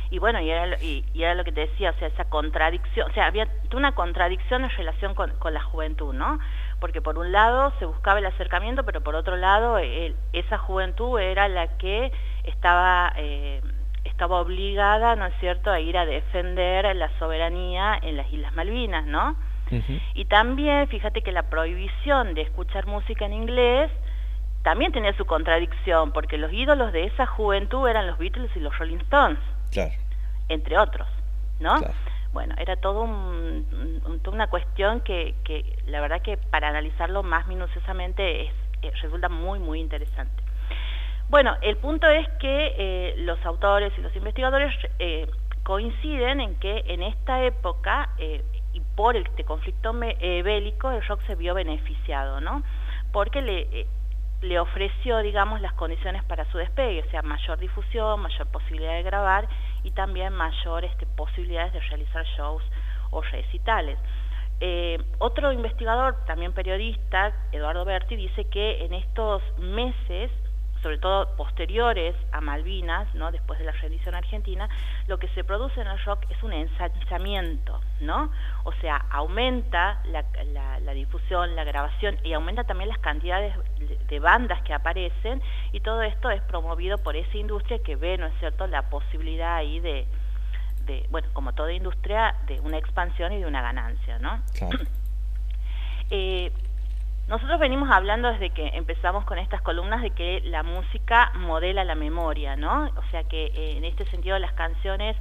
Y 0.09 0.19
bueno, 0.19 0.41
y 0.41 0.49
era, 0.49 0.81
y, 0.81 1.05
era, 1.15 1.35
lo 1.35 1.43
que 1.45 1.53
te 1.53 1.61
decía, 1.61 1.91
o 1.91 1.93
sea, 1.93 2.09
esa 2.09 2.25
contradicción, 2.25 3.09
o 3.09 3.13
sea, 3.13 3.27
había 3.27 3.47
una 3.73 3.93
contradicción 3.93 4.63
en 4.63 4.69
relación 4.69 5.15
con, 5.15 5.31
con, 5.39 5.53
la 5.53 5.61
juventud, 5.61 6.13
¿no? 6.13 6.39
Porque 6.79 7.01
por 7.01 7.17
un 7.17 7.31
lado 7.31 7.71
se 7.79 7.85
buscaba 7.85 8.19
el 8.19 8.25
acercamiento, 8.25 8.83
pero 8.83 9.01
por 9.01 9.15
otro 9.15 9.37
lado 9.37 9.77
esa 10.33 10.57
juventud 10.57 11.19
era 11.19 11.47
la 11.47 11.77
que 11.77 12.11
estaba... 12.43 13.13
Eh, 13.17 13.61
estaba 14.21 14.39
obligada, 14.39 15.15
¿no 15.15 15.25
es 15.25 15.33
cierto?, 15.39 15.71
a 15.71 15.79
ir 15.79 15.97
a 15.97 16.05
defender 16.05 16.95
la 16.95 17.09
soberanía 17.17 17.97
en 18.03 18.17
las 18.17 18.31
Islas 18.31 18.53
Malvinas, 18.53 19.07
¿no? 19.07 19.35
Y 20.13 20.25
también, 20.25 20.87
fíjate 20.89 21.23
que 21.23 21.31
la 21.31 21.49
prohibición 21.49 22.35
de 22.35 22.41
escuchar 22.41 22.85
música 22.85 23.25
en 23.25 23.33
inglés 23.33 23.89
también 24.61 24.91
tenía 24.91 25.17
su 25.17 25.25
contradicción, 25.25 26.11
porque 26.11 26.37
los 26.37 26.53
ídolos 26.53 26.93
de 26.93 27.05
esa 27.05 27.25
juventud 27.25 27.87
eran 27.87 28.05
los 28.05 28.19
Beatles 28.19 28.51
y 28.55 28.59
los 28.59 28.77
Rolling 28.77 28.97
Stones, 28.97 29.39
claro. 29.71 29.91
entre 30.49 30.77
otros, 30.77 31.07
¿no? 31.59 31.79
Bueno, 32.31 32.53
era 32.59 32.75
todo 32.75 33.07
toda 34.21 34.35
una 34.35 34.47
cuestión 34.47 34.99
que, 34.99 35.33
que, 35.43 35.79
la 35.87 35.99
verdad 35.99 36.21
que 36.21 36.37
para 36.37 36.67
analizarlo 36.67 37.23
más 37.23 37.47
minuciosamente 37.47 38.43
es, 38.43 38.53
eh, 38.83 38.91
resulta 39.01 39.29
muy, 39.29 39.57
muy 39.57 39.79
interesante. 39.79 40.43
Bueno, 41.31 41.55
el 41.61 41.77
punto 41.77 42.09
es 42.09 42.27
que 42.41 42.75
eh, 42.77 43.13
los 43.19 43.39
autores 43.45 43.93
y 43.97 44.01
los 44.01 44.13
investigadores 44.17 44.75
eh, 44.99 45.31
coinciden 45.63 46.41
en 46.41 46.55
que 46.59 46.83
en 46.87 47.01
esta 47.01 47.45
época 47.45 48.09
eh, 48.17 48.43
y 48.73 48.81
por 48.97 49.15
este 49.15 49.45
conflicto 49.45 49.93
bélico 49.93 50.91
el 50.91 51.01
rock 51.07 51.21
se 51.27 51.35
vio 51.35 51.53
beneficiado, 51.53 52.41
¿no? 52.41 52.63
Porque 53.13 53.41
le, 53.41 54.59
ofreció, 54.59 55.19
digamos, 55.19 55.61
las 55.61 55.71
condiciones 55.71 56.21
para 56.25 56.43
su 56.51 56.57
despegue, 56.57 57.01
o 57.07 57.11
sea, 57.11 57.21
mayor 57.21 57.57
difusión, 57.59 58.19
mayor 58.19 58.47
posibilidad 58.47 58.95
de 58.95 59.03
grabar 59.03 59.47
y 59.85 59.91
también 59.91 60.33
mayor 60.33 60.83
este, 60.83 61.05
posibilidades 61.05 61.71
de 61.71 61.79
realizar 61.79 62.25
shows 62.37 62.63
o 63.11 63.21
recitales. 63.21 63.97
otro 65.19 65.53
investigador, 65.53 66.25
también 66.25 66.51
periodista, 66.51 67.31
Eduardo 67.53 67.85
Berti, 67.85 68.17
dice 68.17 68.49
que 68.49 68.83
en 68.83 68.93
estos 68.95 69.41
meses 69.59 70.29
sobre 70.81 70.97
todo 70.97 71.35
posteriores 71.35 72.15
a 72.31 72.41
Malvinas, 72.41 73.13
¿no? 73.13 73.31
después 73.31 73.59
de 73.59 73.65
la 73.65 73.71
rendición 73.71 74.15
argentina, 74.15 74.67
lo 75.07 75.19
que 75.19 75.27
se 75.29 75.43
produce 75.43 75.79
en 75.79 75.87
el 75.87 75.99
rock 75.99 76.25
es 76.29 76.41
un 76.43 76.53
ensanchamiento, 76.53 77.79
¿no? 77.99 78.31
O 78.63 78.73
sea, 78.73 79.05
aumenta 79.11 80.01
la, 80.05 80.93
difusión, 80.93 81.55
la 81.55 81.63
grabación 81.63 82.17
y 82.23 82.33
aumenta 82.33 82.63
también 82.63 82.89
las 82.89 82.99
cantidades 82.99 83.53
de, 84.07 84.19
bandas 84.19 84.61
que 84.63 84.73
aparecen 84.73 85.41
y 85.71 85.79
todo 85.79 86.01
esto 86.01 86.29
es 86.29 86.41
promovido 86.43 86.97
por 86.97 87.15
esa 87.15 87.37
industria 87.37 87.79
que 87.79 87.95
ve, 87.95 88.17
¿no 88.17 88.27
es 88.27 88.33
cierto?, 88.39 88.67
la 88.67 88.89
posibilidad 88.89 89.55
ahí 89.55 89.79
de, 89.79 90.05
de 90.85 91.07
bueno, 91.09 91.27
como 91.33 91.53
toda 91.53 91.71
industria, 91.71 92.35
de 92.47 92.59
una 92.59 92.77
expansión 92.77 93.33
y 93.33 93.39
de 93.39 93.45
una 93.45 93.61
ganancia, 93.61 94.19
¿no? 94.19 94.41
Claro. 94.53 94.79
eh, 96.09 96.51
nosotros 97.27 97.59
venimos 97.59 97.89
hablando 97.89 98.29
desde 98.29 98.49
que 98.49 98.67
empezamos 98.73 99.23
con 99.25 99.37
estas 99.37 99.61
columnas 99.61 100.01
de 100.01 100.09
que 100.09 100.41
la 100.41 100.63
música 100.63 101.31
modela 101.35 101.83
la 101.85 101.95
memoria, 101.95 102.55
¿no? 102.55 102.91
O 102.97 103.03
sea 103.11 103.23
que 103.23 103.45
eh, 103.45 103.77
en 103.77 103.85
este 103.85 104.05
sentido 104.05 104.37
las 104.39 104.53
canciones 104.53 105.15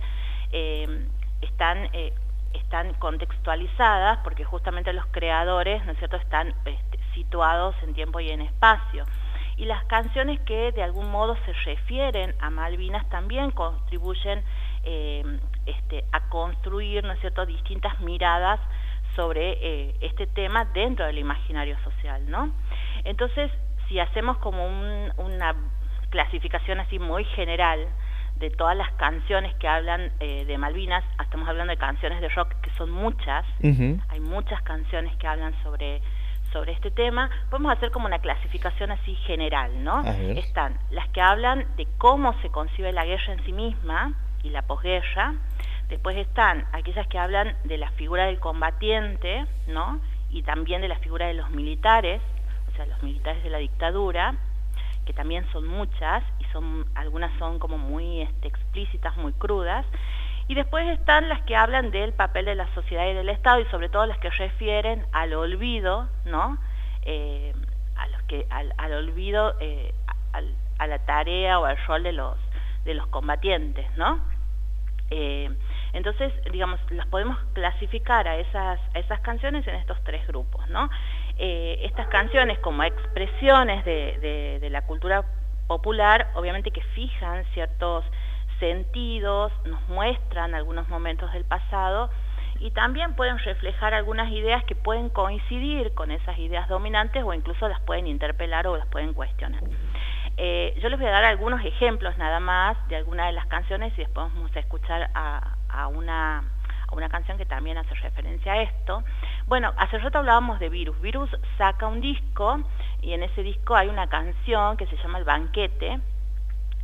eh, 0.50 1.06
están, 1.40 1.88
eh, 1.92 2.12
están 2.54 2.94
contextualizadas 2.94 4.18
porque 4.24 4.44
justamente 4.44 4.92
los 4.92 5.06
creadores, 5.06 5.84
¿no 5.84 5.92
es 5.92 5.98
cierto?, 5.98 6.16
están 6.16 6.48
este, 6.64 6.98
situados 7.14 7.76
en 7.82 7.94
tiempo 7.94 8.18
y 8.18 8.30
en 8.30 8.40
espacio. 8.40 9.04
Y 9.56 9.66
las 9.66 9.84
canciones 9.84 10.40
que 10.40 10.72
de 10.72 10.82
algún 10.82 11.10
modo 11.10 11.36
se 11.44 11.52
refieren 11.52 12.34
a 12.40 12.50
Malvinas 12.50 13.08
también 13.10 13.50
contribuyen 13.50 14.42
este, 14.82 16.04
a 16.12 16.20
construir, 16.30 17.04
¿no 17.04 17.12
es 17.12 17.20
cierto?, 17.20 17.44
distintas 17.44 18.00
miradas 18.00 18.58
sobre 19.16 19.58
eh, 19.60 19.94
este 20.00 20.26
tema 20.26 20.64
dentro 20.66 21.06
del 21.06 21.18
imaginario 21.18 21.76
social, 21.84 22.28
¿no? 22.30 22.52
Entonces, 23.04 23.50
si 23.88 23.98
hacemos 23.98 24.38
como 24.38 24.66
una 24.66 25.54
clasificación 26.10 26.80
así 26.80 26.98
muy 26.98 27.24
general 27.24 27.86
de 28.36 28.50
todas 28.50 28.76
las 28.76 28.90
canciones 28.92 29.54
que 29.56 29.68
hablan 29.68 30.12
eh, 30.20 30.44
de 30.46 30.58
Malvinas, 30.58 31.04
estamos 31.22 31.48
hablando 31.48 31.72
de 31.72 31.76
canciones 31.76 32.20
de 32.20 32.28
rock 32.30 32.54
que 32.62 32.70
son 32.78 32.90
muchas, 32.90 33.44
hay 33.62 34.20
muchas 34.20 34.62
canciones 34.62 35.14
que 35.16 35.26
hablan 35.26 35.54
sobre 35.62 36.00
sobre 36.52 36.72
este 36.72 36.90
tema, 36.90 37.30
podemos 37.48 37.72
hacer 37.72 37.90
como 37.90 38.06
una 38.06 38.18
clasificación 38.18 38.90
así 38.90 39.14
general, 39.26 39.84
¿no? 39.84 40.02
Están 40.36 40.78
las 40.90 41.08
que 41.10 41.20
hablan 41.20 41.64
de 41.76 41.86
cómo 41.98 42.34
se 42.42 42.48
concibe 42.48 42.92
la 42.92 43.04
guerra 43.04 43.34
en 43.34 43.44
sí 43.44 43.52
misma 43.52 44.14
y 44.42 44.50
la 44.50 44.62
posguerra, 44.62 45.34
Después 45.90 46.16
están 46.16 46.66
aquellas 46.72 47.06
que 47.08 47.18
hablan 47.18 47.56
de 47.64 47.76
la 47.76 47.90
figura 47.90 48.26
del 48.26 48.38
combatiente, 48.38 49.44
¿no? 49.66 50.00
Y 50.30 50.44
también 50.44 50.80
de 50.82 50.88
la 50.88 50.98
figura 51.00 51.26
de 51.26 51.34
los 51.34 51.50
militares, 51.50 52.22
o 52.72 52.76
sea, 52.76 52.86
los 52.86 53.02
militares 53.02 53.42
de 53.42 53.50
la 53.50 53.58
dictadura, 53.58 54.36
que 55.04 55.12
también 55.12 55.44
son 55.50 55.66
muchas 55.66 56.22
y 56.38 56.44
son 56.52 56.86
algunas 56.94 57.36
son 57.40 57.58
como 57.58 57.76
muy 57.76 58.22
este, 58.22 58.46
explícitas, 58.46 59.16
muy 59.16 59.32
crudas. 59.32 59.84
Y 60.46 60.54
después 60.54 60.86
están 60.88 61.28
las 61.28 61.42
que 61.42 61.56
hablan 61.56 61.90
del 61.90 62.12
papel 62.12 62.44
de 62.44 62.54
la 62.54 62.72
sociedad 62.72 63.08
y 63.08 63.14
del 63.14 63.28
Estado 63.28 63.58
y 63.58 63.64
sobre 63.66 63.88
todo 63.88 64.06
las 64.06 64.18
que 64.18 64.30
refieren 64.30 65.04
al 65.10 65.34
olvido, 65.34 66.08
¿no? 66.24 66.58
Eh, 67.02 67.52
a 67.96 68.06
los 68.08 68.22
que, 68.22 68.46
al, 68.50 68.92
olvido, 68.92 69.56
eh, 69.58 69.92
a 70.78 70.86
la 70.86 70.98
tarea 71.00 71.58
o 71.58 71.64
al 71.64 71.76
rol 71.86 72.04
de 72.04 72.12
los, 72.12 72.38
de 72.84 72.94
los 72.94 73.08
combatientes, 73.08 73.86
¿no? 73.96 74.20
Eh, 75.10 75.50
entonces, 75.92 76.32
digamos, 76.52 76.80
las 76.90 77.06
podemos 77.06 77.38
clasificar 77.52 78.28
a 78.28 78.36
esas, 78.36 78.80
canciones 79.22 79.66
en 79.66 79.74
estos 79.74 80.02
tres 80.04 80.26
grupos, 80.26 80.68
¿no? 80.68 80.88
Eh, 81.36 81.80
estas 81.82 82.06
canciones 82.08 82.58
como 82.60 82.82
expresiones 82.84 83.84
de, 83.84 84.68
la 84.70 84.82
cultura 84.82 85.24
popular, 85.66 86.28
obviamente 86.34 86.70
que 86.70 86.82
fijan 86.94 87.44
ciertos 87.54 88.04
sentidos, 88.60 89.52
nos 89.64 89.80
muestran 89.88 90.54
algunos 90.54 90.88
momentos 90.88 91.32
del 91.32 91.44
pasado 91.44 92.10
y 92.60 92.70
también 92.72 93.14
pueden 93.14 93.38
reflejar 93.38 93.94
algunas 93.94 94.30
ideas 94.30 94.62
que 94.64 94.74
pueden 94.74 95.08
coincidir 95.08 95.94
con 95.94 96.10
esas 96.10 96.38
ideas 96.38 96.68
dominantes 96.68 97.24
o 97.24 97.32
incluso 97.32 97.68
las 97.68 97.80
pueden 97.80 98.06
interpelar 98.06 98.66
o 98.66 98.76
las 98.76 98.86
pueden 98.88 99.14
cuestionar. 99.14 99.62
Eh, 100.42 100.74
yo 100.80 100.88
les 100.88 100.98
voy 100.98 101.06
a 101.06 101.10
dar 101.10 101.24
algunos 101.26 101.62
ejemplos 101.62 102.16
nada 102.16 102.40
más 102.40 102.74
de 102.88 102.96
algunas 102.96 103.26
de 103.26 103.32
las 103.32 103.44
canciones 103.44 103.92
y 103.92 103.98
después 103.98 104.32
vamos 104.32 104.50
a 104.56 104.60
escuchar 104.60 105.10
a, 105.12 105.86
una, 105.88 106.44
una 106.92 107.10
canción 107.10 107.36
que 107.36 107.44
también 107.44 107.76
hace 107.76 107.94
referencia 107.96 108.54
a 108.54 108.62
esto. 108.62 109.04
Bueno, 109.48 109.74
hace 109.76 109.98
rato 109.98 110.16
hablábamos 110.16 110.58
de 110.58 110.70
Virus. 110.70 110.98
Virus 111.02 111.28
saca 111.58 111.86
un 111.88 112.00
disco 112.00 112.58
y 113.02 113.12
en 113.12 113.22
ese 113.22 113.42
disco 113.42 113.76
hay 113.76 113.88
una 113.88 114.06
canción 114.06 114.78
que 114.78 114.86
se 114.86 114.96
llama 114.96 115.18
El 115.18 115.24
Banquete, 115.24 116.00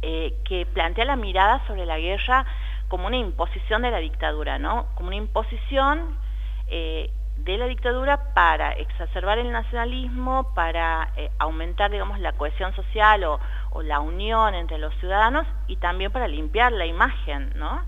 eh, 0.02 0.34
que 0.44 0.66
plantea 0.66 1.06
la 1.06 1.16
mirada 1.16 1.66
sobre 1.66 1.86
la 1.86 1.98
guerra 1.98 2.44
como 2.88 3.06
una 3.06 3.16
imposición 3.16 3.80
de 3.80 3.90
la 3.90 4.00
dictadura, 4.00 4.58
¿no? 4.58 4.88
Como 4.96 5.06
una 5.08 5.16
imposición 5.16 6.18
eh, 6.68 7.10
de 7.37 7.59
la 7.59 7.66
dictadura 7.66 8.35
para 8.35 8.73
exacerbar 8.73 9.38
el 9.38 9.52
nacionalismo, 9.52 10.55
para 10.55 11.11
eh, 11.16 11.31
aumentar, 11.38 11.90
digamos, 11.90 12.19
la 12.19 12.33
cohesión 12.33 12.75
social 12.75 13.25
o, 13.25 13.40
la 13.83 14.00
unión 14.00 14.55
entre 14.55 14.78
los 14.78 14.95
ciudadanos 14.97 15.47
y 15.66 15.76
también 15.76 16.11
para 16.11 16.26
limpiar 16.28 16.73
la 16.73 16.87
imagen, 16.87 17.52
¿no? 17.57 17.83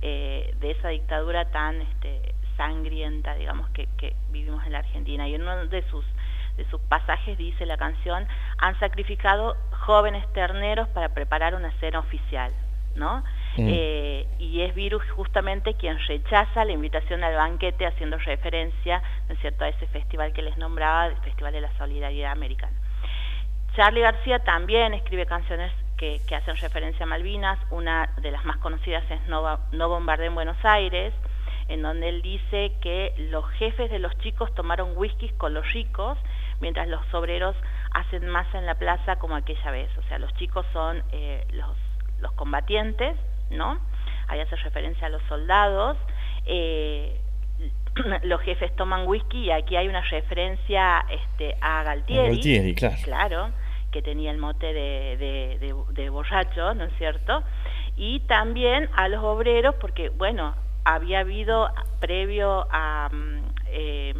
Eh, 0.00 0.54
de 0.60 0.70
esa 0.70 0.88
dictadura 0.88 1.50
tan 1.50 1.80
este, 1.80 2.34
sangrienta, 2.56 3.34
digamos, 3.34 3.68
que, 3.70 3.88
vivimos 4.30 4.64
en 4.66 4.72
la 4.72 4.78
Argentina. 4.78 5.28
Y 5.28 5.34
en 5.34 5.42
uno 5.42 5.66
de 5.66 5.82
sus, 5.90 6.04
de 6.56 6.64
sus 6.70 6.80
pasajes 6.82 7.36
dice 7.36 7.66
la 7.66 7.76
canción, 7.76 8.26
han 8.58 8.78
sacrificado 8.78 9.56
jóvenes 9.80 10.24
terneros 10.32 10.88
para 10.88 11.08
preparar 11.08 11.54
una 11.56 11.72
cena 11.80 11.98
oficial, 11.98 12.52
¿no? 12.94 13.24
Mm. 13.56 13.68
Eh, 13.68 14.26
y 14.38 14.62
es 14.62 14.74
Virus 14.74 15.02
justamente 15.10 15.74
quien 15.74 15.98
rechaza 16.06 16.64
la 16.64 16.72
invitación 16.72 17.22
al 17.22 17.34
banquete 17.34 17.86
haciendo 17.86 18.16
referencia, 18.18 19.02
¿no 19.28 19.34
es 19.34 19.40
cierto?, 19.40 19.64
a 19.64 19.68
ese 19.68 19.86
festival 19.88 20.32
que 20.32 20.42
les 20.42 20.56
nombraba, 20.56 21.06
el 21.06 21.16
Festival 21.18 21.52
de 21.52 21.60
la 21.60 21.76
Solidaridad 21.76 22.32
Americana. 22.32 22.76
Charlie 23.76 24.00
García 24.00 24.38
también 24.40 24.94
escribe 24.94 25.26
canciones 25.26 25.72
que, 25.96 26.20
hacen 26.34 26.56
referencia 26.56 27.04
a 27.04 27.06
Malvinas, 27.06 27.58
una 27.70 28.10
de 28.20 28.32
las 28.32 28.44
más 28.44 28.56
conocidas 28.56 29.04
es 29.08 29.24
No, 29.28 29.58
no 29.70 29.88
Bombardé 29.88 30.26
en 30.26 30.34
Buenos 30.34 30.56
Aires, 30.64 31.14
en 31.68 31.80
donde 31.80 32.08
él 32.08 32.22
dice 32.22 32.72
que 32.80 33.14
los 33.30 33.48
jefes 33.52 33.90
de 33.90 34.00
los 34.00 34.16
chicos 34.18 34.52
tomaron 34.54 34.96
whisky 34.96 35.28
con 35.30 35.54
los 35.54 35.72
ricos, 35.72 36.18
mientras 36.60 36.88
los 36.88 37.02
obreros 37.14 37.54
hacen 37.92 38.28
masa 38.28 38.58
en 38.58 38.66
la 38.66 38.74
plaza 38.74 39.16
como 39.16 39.36
aquella 39.36 39.70
vez. 39.70 39.90
O 39.96 40.02
sea, 40.08 40.18
los 40.18 40.34
chicos 40.34 40.66
son 40.72 41.02
eh, 41.12 41.46
los 41.52 42.32
combatientes 42.32 43.16
¿no? 43.52 43.78
Ahí 44.28 44.40
hace 44.40 44.56
referencia 44.56 45.06
a 45.06 45.10
los 45.10 45.22
soldados. 45.24 45.96
Eh, 46.46 47.20
los 48.22 48.40
jefes 48.42 48.74
toman 48.76 49.06
whisky 49.06 49.44
y 49.44 49.50
aquí 49.50 49.76
hay 49.76 49.88
una 49.88 50.02
referencia 50.02 51.04
este, 51.10 51.56
a 51.60 51.82
Galtieri, 51.82 52.74
claro. 53.04 53.50
que 53.90 54.02
tenía 54.02 54.30
el 54.30 54.38
mote 54.38 54.72
de, 54.72 56.08
borracho, 56.10 56.74
¿no 56.74 56.84
es 56.84 56.92
cierto? 56.96 57.42
Y 57.96 58.20
también 58.20 58.88
a 58.94 59.08
los 59.08 59.22
obreros, 59.22 59.74
porque, 59.80 60.08
bueno, 60.08 60.54
había 60.84 61.20
habido 61.20 61.68
previo 62.00 62.66
a, 62.70 63.10
mm, 63.12 63.42
eh, 63.66 64.14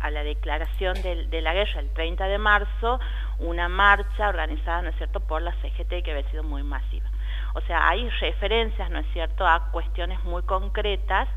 a 0.00 0.10
la 0.10 0.24
declaración 0.24 1.00
de, 1.02 1.26
de, 1.26 1.40
la 1.40 1.54
guerra, 1.54 1.80
el 1.80 1.90
30 1.90 2.26
de 2.26 2.38
marzo, 2.38 2.98
una 3.38 3.68
marcha 3.68 4.28
organizada, 4.28 4.82
¿no 4.82 4.90
es 4.90 4.96
cierto?, 4.96 5.20
por 5.20 5.40
la 5.40 5.52
CGT 5.62 6.02
que 6.02 6.10
había 6.10 6.28
sido 6.30 6.42
muy 6.42 6.64
masiva. 6.64 7.08
O 7.54 7.60
sea, 7.62 7.88
hay 7.88 8.08
referencias, 8.08 8.90
¿no 8.90 8.98
es 8.98 9.06
cierto?, 9.12 9.46
a 9.46 9.70
cuestiones 9.70 10.22
muy 10.24 10.42
concretas 10.42 11.28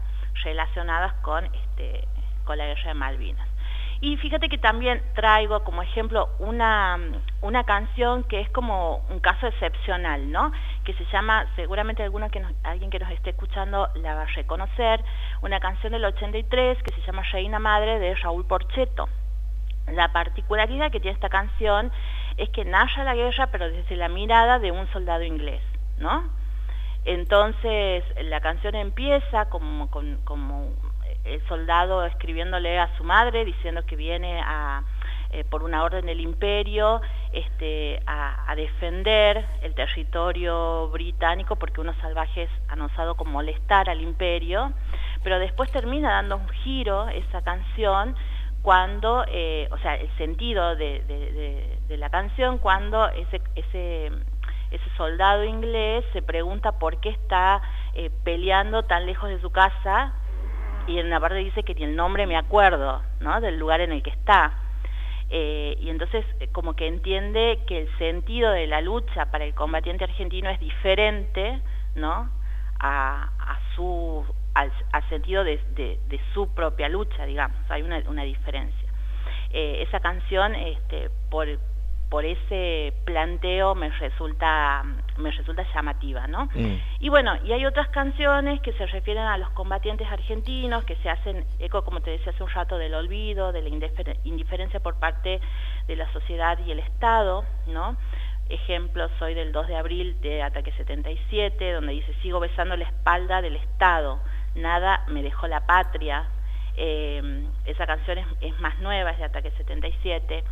relacionadas 0.43 1.13
con, 1.22 1.45
este, 1.45 2.07
con 2.45 2.57
la 2.57 2.65
guerra 2.65 2.89
de 2.89 2.93
Malvinas. 2.93 3.48
Y 4.01 4.17
fíjate 4.17 4.50
que 4.50 4.57
también 4.57 5.01
traigo 5.15 5.63
como 5.63 5.81
ejemplo 5.81 6.29
una, 6.39 7.00
una 7.41 7.63
canción 7.63 8.24
que 8.25 8.41
es 8.41 8.50
como 8.50 8.98
un 9.10 9.19
caso 9.19 9.48
excepcional, 9.48 10.31
¿no? 10.31 10.51
Que 10.84 10.93
se 10.93 11.05
llama, 11.05 11.45
seguramente 11.55 12.03
alguno 12.03 12.29
que 12.29 12.43
alguien 12.63 12.89
que 12.89 13.00
nos 13.00 13.10
esté 13.12 13.31
escuchando 13.31 13.89
la 13.95 14.15
va 14.15 14.24
a 14.24 14.25
reconocer, 14.25 15.03
una 15.41 15.60
canción 15.60 15.93
del 15.93 16.03
83 16.05 16.84
que 16.84 16.93
se 16.93 17.01
llama 17.01 17.23
Reina 17.32 17.58
Madre 17.58 17.99
de 17.99 18.15
Raúl 18.15 18.45
Porcheto. 18.45 19.08
La 19.88 20.12
particularidad 20.12 20.91
que 20.91 20.99
tiene 20.99 21.15
esta 21.15 21.30
canción 21.30 21.91
es 22.38 22.49
que 22.49 22.65
narra 22.65 23.06
la 23.06 23.15
guerra 23.15 23.47
pero 23.47 23.69
desde 23.69 23.95
la 23.95 24.10
mirada 24.10 24.60
de 24.60 24.71
un 24.71 24.88
soldado 24.91 25.23
inglés. 25.23 25.62
¿No? 25.97 26.23
Entonces 27.05 28.03
la 28.23 28.41
canción 28.41 28.75
empieza 28.75 29.45
como, 29.49 29.89
como 30.23 30.73
el 31.23 31.45
soldado 31.47 32.05
escribiéndole 32.05 32.79
a 32.79 32.95
su 32.97 33.03
madre 33.03 33.45
diciendo 33.45 33.86
que 33.86 33.95
viene 33.95 34.39
a, 34.43 34.84
eh, 35.31 35.43
por 35.43 35.63
una 35.63 35.84
orden 35.84 36.05
del 36.05 36.19
imperio 36.19 37.01
este, 37.34 38.01
a, 38.08 38.53
defender 38.55 39.45
el 39.62 39.75
territorio 39.75 40.88
británico 40.89 41.58
porque 41.58 41.81
unos 41.81 41.97
salvajes 41.97 42.49
han 42.69 42.81
osado 42.81 43.15
con 43.15 43.29
molestar 43.29 43.89
al 43.89 43.99
imperio, 44.01 44.71
pero 45.23 45.39
después 45.39 45.69
termina 45.71 46.10
dando 46.10 46.38
un 46.38 46.47
giro 46.47 47.10
esa 47.10 47.41
canción 47.41 48.15
cuando, 48.62 49.25
eh, 49.27 49.67
o 49.71 49.77
sea, 49.79 49.95
el 49.95 50.10
sentido 50.17 50.75
de, 50.77 51.01
de 51.88 51.97
la 51.97 52.10
canción 52.10 52.58
cuando 52.60 53.10
ese 53.10 54.12
ese 54.76 54.90
soldado 54.98 55.44
inglés 55.44 56.06
se 56.14 56.22
pregunta 56.22 56.80
por 56.80 57.00
qué 57.00 57.10
está 57.10 57.62
eh, 57.94 58.10
peleando 58.24 58.84
tan 58.84 59.06
lejos 59.06 59.30
de 59.30 59.40
su 59.42 59.52
casa 59.52 60.14
y 60.88 61.00
en 61.00 61.08
una 61.08 61.20
parte 61.20 61.38
dice 61.38 61.64
que 61.64 61.74
ni 61.76 61.84
el 61.84 61.96
nombre 61.96 62.28
me 62.28 62.38
acuerdo, 62.38 63.02
¿no? 63.20 63.42
Del 63.42 63.58
lugar 63.58 63.82
en 63.82 63.92
el 63.92 64.04
que 64.04 64.12
está. 64.12 64.54
Eh, 65.30 65.76
y 65.80 65.90
entonces 65.90 66.24
eh, 66.40 66.48
como 66.52 66.76
que 66.76 66.88
entiende 66.88 67.60
que 67.68 67.82
el 67.82 67.98
sentido 67.98 68.52
de 68.52 68.68
la 68.68 68.82
lucha 68.82 69.32
para 69.32 69.46
el 69.46 69.56
combatiente 69.56 70.04
argentino 70.04 70.50
es 70.50 70.60
diferente, 70.60 71.60
¿no? 71.96 72.30
A, 72.80 73.32
su, 73.76 74.24
al, 74.54 74.72
sentido 75.10 75.44
de, 75.44 75.60
su 76.34 76.54
propia 76.54 76.88
lucha, 76.88 77.26
digamos, 77.26 77.58
hay 77.70 77.82
una, 77.82 78.04
una 78.08 78.24
diferencia. 78.24 78.90
esa 79.52 80.00
canción, 80.02 80.54
este, 80.54 81.10
por, 81.32 81.48
por 82.10 82.24
ese 82.24 82.94
planteo 83.04 83.74
me 83.74 83.89
resulta, 83.89 84.84
me 85.18 85.32
resulta 85.32 85.65
llamativa, 85.74 86.28
¿no? 86.28 86.46
Mm. 86.54 86.80
Y 87.00 87.10
bueno, 87.10 87.36
y 87.44 87.52
hay 87.52 87.65
otras 87.65 87.89
canciones 87.89 88.62
que 88.62 88.74
se 88.74 88.86
refieren 88.86 89.24
a 89.24 89.38
los 89.38 89.50
combatientes 89.52 90.08
argentinos, 90.08 90.84
que 90.86 90.96
se 90.98 91.10
hacen 91.10 91.46
eco, 91.60 91.84
como 91.84 92.02
te 92.02 92.12
decía 92.12 92.32
hace 92.32 92.44
un 92.44 92.50
rato, 92.50 92.78
del 92.78 92.94
olvido, 92.94 93.52
de 93.52 93.62
la 93.62 93.70
indiferencia 94.24 94.80
por 94.80 95.00
parte 95.00 95.41
de 95.88 95.96
la 95.96 96.12
sociedad 96.13 96.60
y 96.65 96.72
el 96.72 96.80
Estado, 96.80 97.44
¿no? 97.68 97.98
Ejemplo, 98.50 99.10
soy 99.18 99.34
del 99.34 99.52
2 99.52 99.68
de 99.68 99.76
abril 99.76 100.22
de 100.22 100.44
Ataque 100.44 100.72
77, 100.74 101.74
donde 101.74 101.94
dice, 101.94 102.13
sigo 102.22 102.39
besando 102.39 102.78
la 102.78 102.86
espalda 102.86 103.41
del 103.41 103.56
Estado, 103.56 104.20
nada 104.54 105.04
me 105.08 105.24
dejó 105.24 105.48
la 105.48 105.65
patria. 105.65 106.30
Eh, 106.78 107.48
esa 107.65 107.88
canción 107.88 108.20
es, 108.20 108.28
es 108.41 108.60
más 108.60 108.78
nueva, 108.80 109.12
es 109.12 109.18
de 109.18 109.24
Ataque 109.24 109.50
77. 109.58 110.44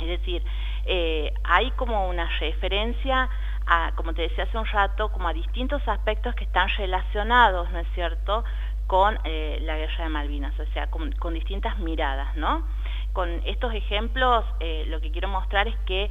Es 0.00 0.08
decir, 0.08 0.42
eh, 0.86 1.32
hay 1.44 1.70
como 1.72 2.08
una 2.08 2.28
referencia 2.40 3.28
a, 3.66 3.92
como 3.94 4.12
te 4.12 4.22
decía 4.22 4.44
hace 4.44 4.58
un 4.58 4.66
rato, 4.66 5.10
como 5.10 5.28
a 5.28 5.32
distintos 5.32 5.86
aspectos 5.88 6.34
que 6.34 6.44
están 6.44 6.68
relacionados, 6.76 7.70
¿no 7.70 7.78
es 7.78 7.88
cierto?, 7.94 8.44
con 8.86 9.18
eh, 9.24 9.58
la 9.62 9.78
guerra 9.78 10.04
de 10.04 10.10
Malvinas, 10.10 10.58
o 10.60 10.66
sea, 10.74 10.88
con, 10.90 11.10
distintas 11.32 11.78
miradas, 11.78 12.36
¿no? 12.36 12.66
Con 13.14 13.40
estos 13.46 13.72
ejemplos 13.72 14.44
eh, 14.60 14.84
lo 14.88 15.00
que 15.00 15.10
quiero 15.10 15.28
mostrar 15.28 15.68
es 15.68 15.76
que 15.86 16.10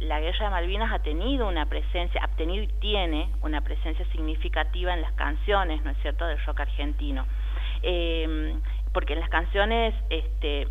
la 0.00 0.18
guerra 0.18 0.46
de 0.46 0.50
Malvinas 0.50 0.92
ha 0.92 0.98
tenido 0.98 1.46
una 1.46 1.66
presencia, 1.66 2.20
ha 2.24 2.28
tenido 2.34 2.64
y 2.64 2.68
tiene 2.80 3.30
una 3.42 3.60
presencia 3.60 4.04
significativa 4.06 4.92
en 4.92 5.02
las 5.02 5.12
canciones, 5.12 5.84
¿no 5.84 5.90
es 5.90 5.98
cierto?, 5.98 6.26
del 6.26 6.44
rock 6.44 6.60
argentino. 6.60 7.24
porque 8.92 9.12
en 9.12 9.20
las 9.20 9.28
canciones 9.28 9.94
este, 10.08 10.66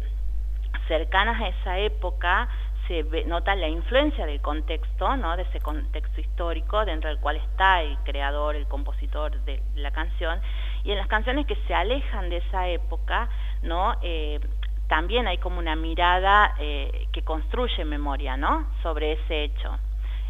cercanas 0.89 1.39
a 1.39 1.47
esa 1.47 1.77
época 1.77 2.49
se 2.89 3.03
nota 3.27 3.55
la 3.55 3.69
influencia 3.69 4.25
del 4.25 4.41
contexto, 4.41 5.15
¿no? 5.15 5.37
de 5.37 5.43
ese 5.43 5.61
contexto 5.61 6.19
histórico 6.19 6.83
dentro 6.85 7.09
del 7.09 7.19
cual 7.19 7.37
está 7.37 7.83
el 7.83 7.95
creador, 7.99 8.55
el 8.55 8.67
compositor 8.67 9.39
de 9.45 9.61
la 9.75 9.91
canción, 9.91 10.41
y 10.83 10.91
en 10.91 10.97
las 10.97 11.07
canciones 11.07 11.45
que 11.45 11.55
se 11.67 11.75
alejan 11.75 12.29
de 12.29 12.37
esa 12.37 12.67
época, 12.67 13.29
¿no? 13.61 13.95
Eh, 14.01 14.39
también 14.87 15.27
hay 15.27 15.37
como 15.37 15.59
una 15.59 15.75
mirada 15.75 16.55
eh, 16.57 17.07
que 17.11 17.21
construye 17.21 17.85
memoria 17.85 18.37
¿no? 18.37 18.65
sobre 18.81 19.13
ese 19.13 19.43
hecho. 19.43 19.77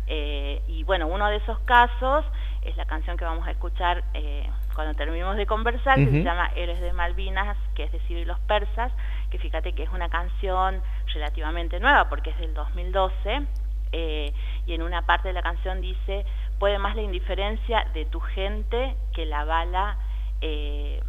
Eh, 0.06 0.62
y 0.68 0.84
bueno, 0.84 1.08
uno 1.08 1.28
de 1.30 1.38
esos 1.38 1.58
casos 1.60 2.26
es 2.64 2.76
la 2.76 2.84
canción 2.84 3.16
que 3.16 3.24
vamos 3.24 3.48
a 3.48 3.52
escuchar 3.52 4.04
cuando 4.74 4.94
terminemos 4.94 5.36
de 5.36 5.46
conversar, 5.46 5.98
que 5.98 6.10
se 6.10 6.24
llama 6.24 6.52
Héroes 6.56 6.80
de 6.80 6.94
Malvinas, 6.94 7.58
que 7.76 7.84
es 7.84 7.92
decir, 7.92 8.26
los 8.26 8.40
persas, 8.42 8.92
que 9.30 9.38
fíjate 9.38 9.74
que 9.74 9.84
es 9.84 9.90
una 9.90 10.10
canción 10.10 10.82
relativamente 11.14 11.80
nueva 11.80 12.10
porque 12.10 12.30
es 12.32 12.38
del 12.40 12.54
2012, 12.54 13.46
eh, 13.92 14.34
y 14.68 14.74
en 14.74 14.82
una 14.84 15.02
parte 15.04 15.30
de 15.30 15.34
la 15.34 15.42
canción 15.42 15.82
dice, 15.82 16.26
puede 16.60 16.78
más 16.78 16.96
la 16.96 17.02
indiferencia 17.02 17.86
de 17.94 18.06
tu 18.06 18.20
gente 18.20 18.96
que 19.14 19.26
la 19.26 19.46
bala, 19.46 19.98
eh, 20.42 21.02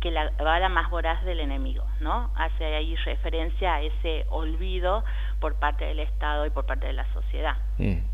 que 0.00 0.10
la 0.10 0.30
bala 0.38 0.68
más 0.68 0.88
voraz 0.90 1.22
del 1.24 1.40
enemigo, 1.40 1.84
¿no? 2.00 2.30
Hace 2.36 2.64
ahí 2.64 2.96
referencia 2.96 3.74
a 3.74 3.82
ese 3.82 4.24
olvido 4.30 5.04
por 5.40 5.56
parte 5.56 5.84
del 5.84 6.00
Estado 6.00 6.46
y 6.46 6.50
por 6.50 6.64
parte 6.64 6.86
de 6.86 6.94
la 6.94 7.12
sociedad. 7.12 7.56
Mm. 7.78 8.13